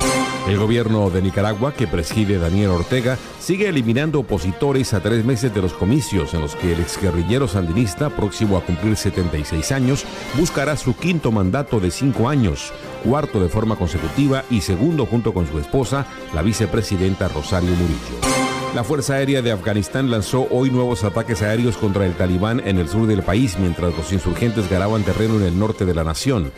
[0.47, 5.61] El gobierno de Nicaragua, que preside Daniel Ortega, sigue eliminando opositores a tres meses de
[5.61, 10.05] los comicios en los que el exguerrillero sandinista, próximo a cumplir 76 años,
[10.37, 12.73] buscará su quinto mandato de cinco años,
[13.03, 18.39] cuarto de forma consecutiva y segundo junto con su esposa, la vicepresidenta Rosario Murillo.
[18.75, 22.87] La Fuerza Aérea de Afganistán lanzó hoy nuevos ataques aéreos contra el talibán en el
[22.87, 26.51] sur del país mientras los insurgentes ganaban terreno en el norte de la nación.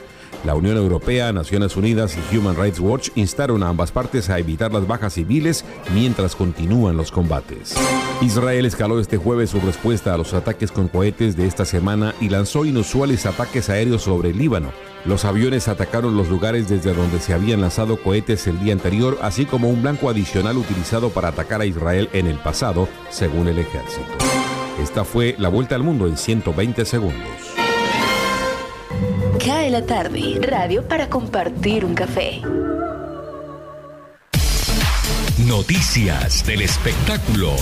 [0.43, 4.73] La Unión Europea, Naciones Unidas y Human Rights Watch instaron a ambas partes a evitar
[4.73, 5.63] las bajas civiles
[5.93, 7.75] mientras continúan los combates.
[8.21, 12.29] Israel escaló este jueves su respuesta a los ataques con cohetes de esta semana y
[12.29, 14.71] lanzó inusuales ataques aéreos sobre el Líbano.
[15.05, 19.45] Los aviones atacaron los lugares desde donde se habían lanzado cohetes el día anterior, así
[19.45, 24.05] como un blanco adicional utilizado para atacar a Israel en el pasado, según el ejército.
[24.81, 27.60] Esta fue la vuelta al mundo en 120 segundos.
[29.45, 30.39] Cae la tarde.
[30.39, 32.41] Radio para compartir un café.
[35.47, 37.55] Noticias del espectáculo.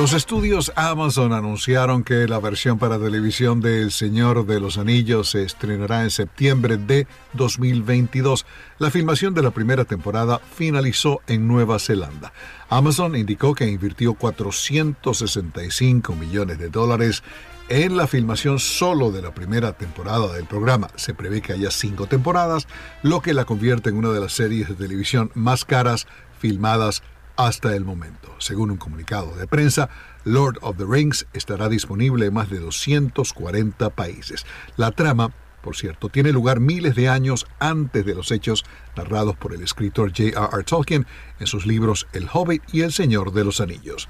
[0.00, 5.28] Los estudios Amazon anunciaron que la versión para televisión de El Señor de los Anillos
[5.28, 8.46] se estrenará en septiembre de 2022.
[8.78, 12.32] La filmación de la primera temporada finalizó en Nueva Zelanda.
[12.70, 17.22] Amazon indicó que invirtió 465 millones de dólares
[17.68, 20.88] en la filmación solo de la primera temporada del programa.
[20.96, 22.68] Se prevé que haya cinco temporadas,
[23.02, 26.06] lo que la convierte en una de las series de televisión más caras
[26.38, 27.02] filmadas
[27.36, 28.34] hasta el momento.
[28.38, 29.88] Según un comunicado de prensa,
[30.24, 34.46] Lord of the Rings estará disponible en más de 240 países.
[34.76, 38.64] La trama, por cierto, tiene lugar miles de años antes de los hechos
[38.96, 40.64] narrados por el escritor J.R.R.
[40.64, 41.06] Tolkien
[41.38, 44.08] en sus libros El Hobbit y El Señor de los Anillos.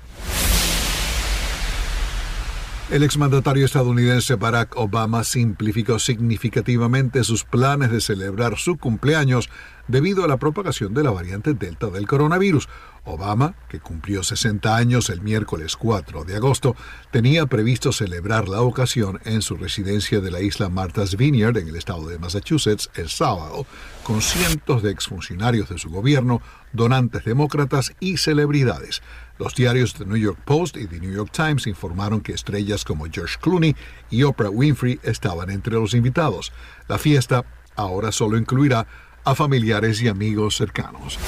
[2.90, 9.48] El exmandatario estadounidense Barack Obama simplificó significativamente sus planes de celebrar su cumpleaños
[9.86, 12.68] debido a la propagación de la variante Delta del coronavirus.
[13.05, 16.76] Obama, que cumplió 60 años el miércoles 4 de agosto,
[17.11, 21.76] tenía previsto celebrar la ocasión en su residencia de la isla Martha's Vineyard en el
[21.76, 23.66] estado de Massachusetts el sábado,
[24.03, 26.42] con cientos de exfuncionarios de su gobierno,
[26.72, 29.03] donantes demócratas y celebridades.
[29.38, 33.07] Los diarios The New York Post y The New York Times informaron que estrellas como
[33.11, 33.74] George Clooney
[34.11, 36.53] y Oprah Winfrey estaban entre los invitados.
[36.88, 37.44] La fiesta
[37.74, 38.86] ahora solo incluirá
[39.24, 41.18] a familiares y amigos cercanos.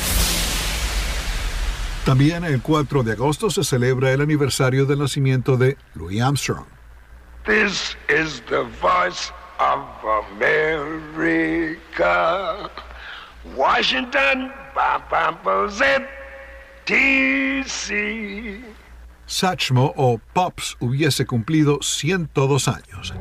[2.04, 6.66] También el 4 de agosto se celebra el aniversario del nacimiento de Louis Armstrong.
[7.44, 9.30] This is the voice
[9.60, 9.80] of
[10.34, 11.88] America.
[13.56, 14.52] Washington,
[16.86, 18.60] D.C.
[19.26, 23.14] Satchmo o Pops hubiese cumplido 102 años.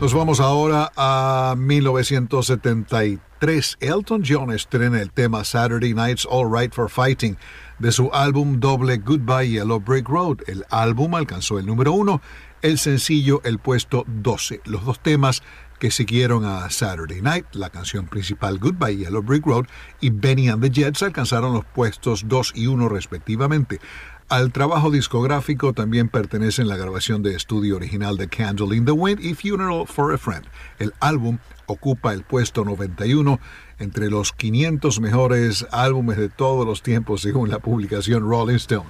[0.00, 3.31] Nos vamos ahora a 1973.
[3.42, 7.36] Elton John estrena el tema Saturday Night's All Right for Fighting
[7.80, 10.38] de su álbum doble Goodbye Yellow Brick Road.
[10.46, 12.22] El álbum alcanzó el número uno,
[12.62, 14.60] el sencillo el puesto 12.
[14.66, 15.42] Los dos temas
[15.80, 19.66] que siguieron a Saturday Night, la canción principal Goodbye Yellow Brick Road
[20.00, 23.80] y Benny and the Jets alcanzaron los puestos 2 y 1 respectivamente.
[24.28, 29.20] Al trabajo discográfico también pertenecen la grabación de estudio original de Candle in the Wind
[29.20, 30.46] y Funeral for a Friend.
[30.78, 33.40] El álbum ocupa el puesto 91
[33.78, 38.88] entre los 500 mejores álbumes de todos los tiempos según la publicación Rolling Stone.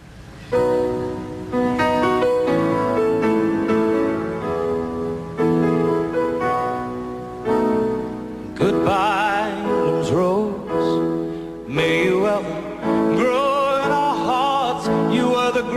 [8.59, 11.69] Goodbye, Rose.
[11.69, 14.87] May you our hearts.
[15.15, 15.73] You were the.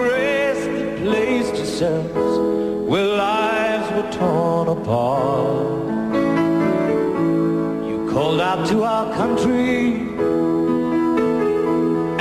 [8.55, 9.95] Out to our country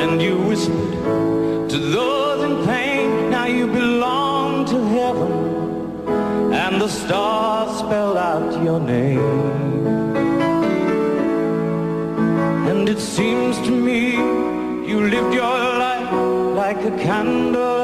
[0.02, 3.30] and you whispered to those in pain.
[3.30, 5.32] Now you belong to heaven
[6.52, 9.86] and the stars spelled out your name.
[12.70, 14.00] And it seems to me
[14.90, 16.12] you lived your life
[16.62, 17.83] like a candle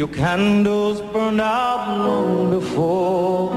[0.00, 3.54] Your candles burned out long before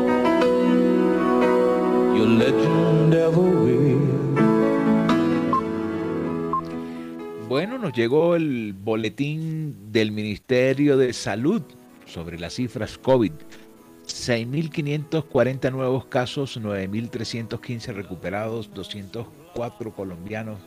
[2.17, 3.63] your legend ever.
[7.47, 11.61] Bueno, nos llegó el boletín del Ministerio de Salud
[12.05, 13.31] sobre las cifras COVID.
[14.05, 20.59] 6.540 nuevos casos, 9.315 recuperados, 204 colombianos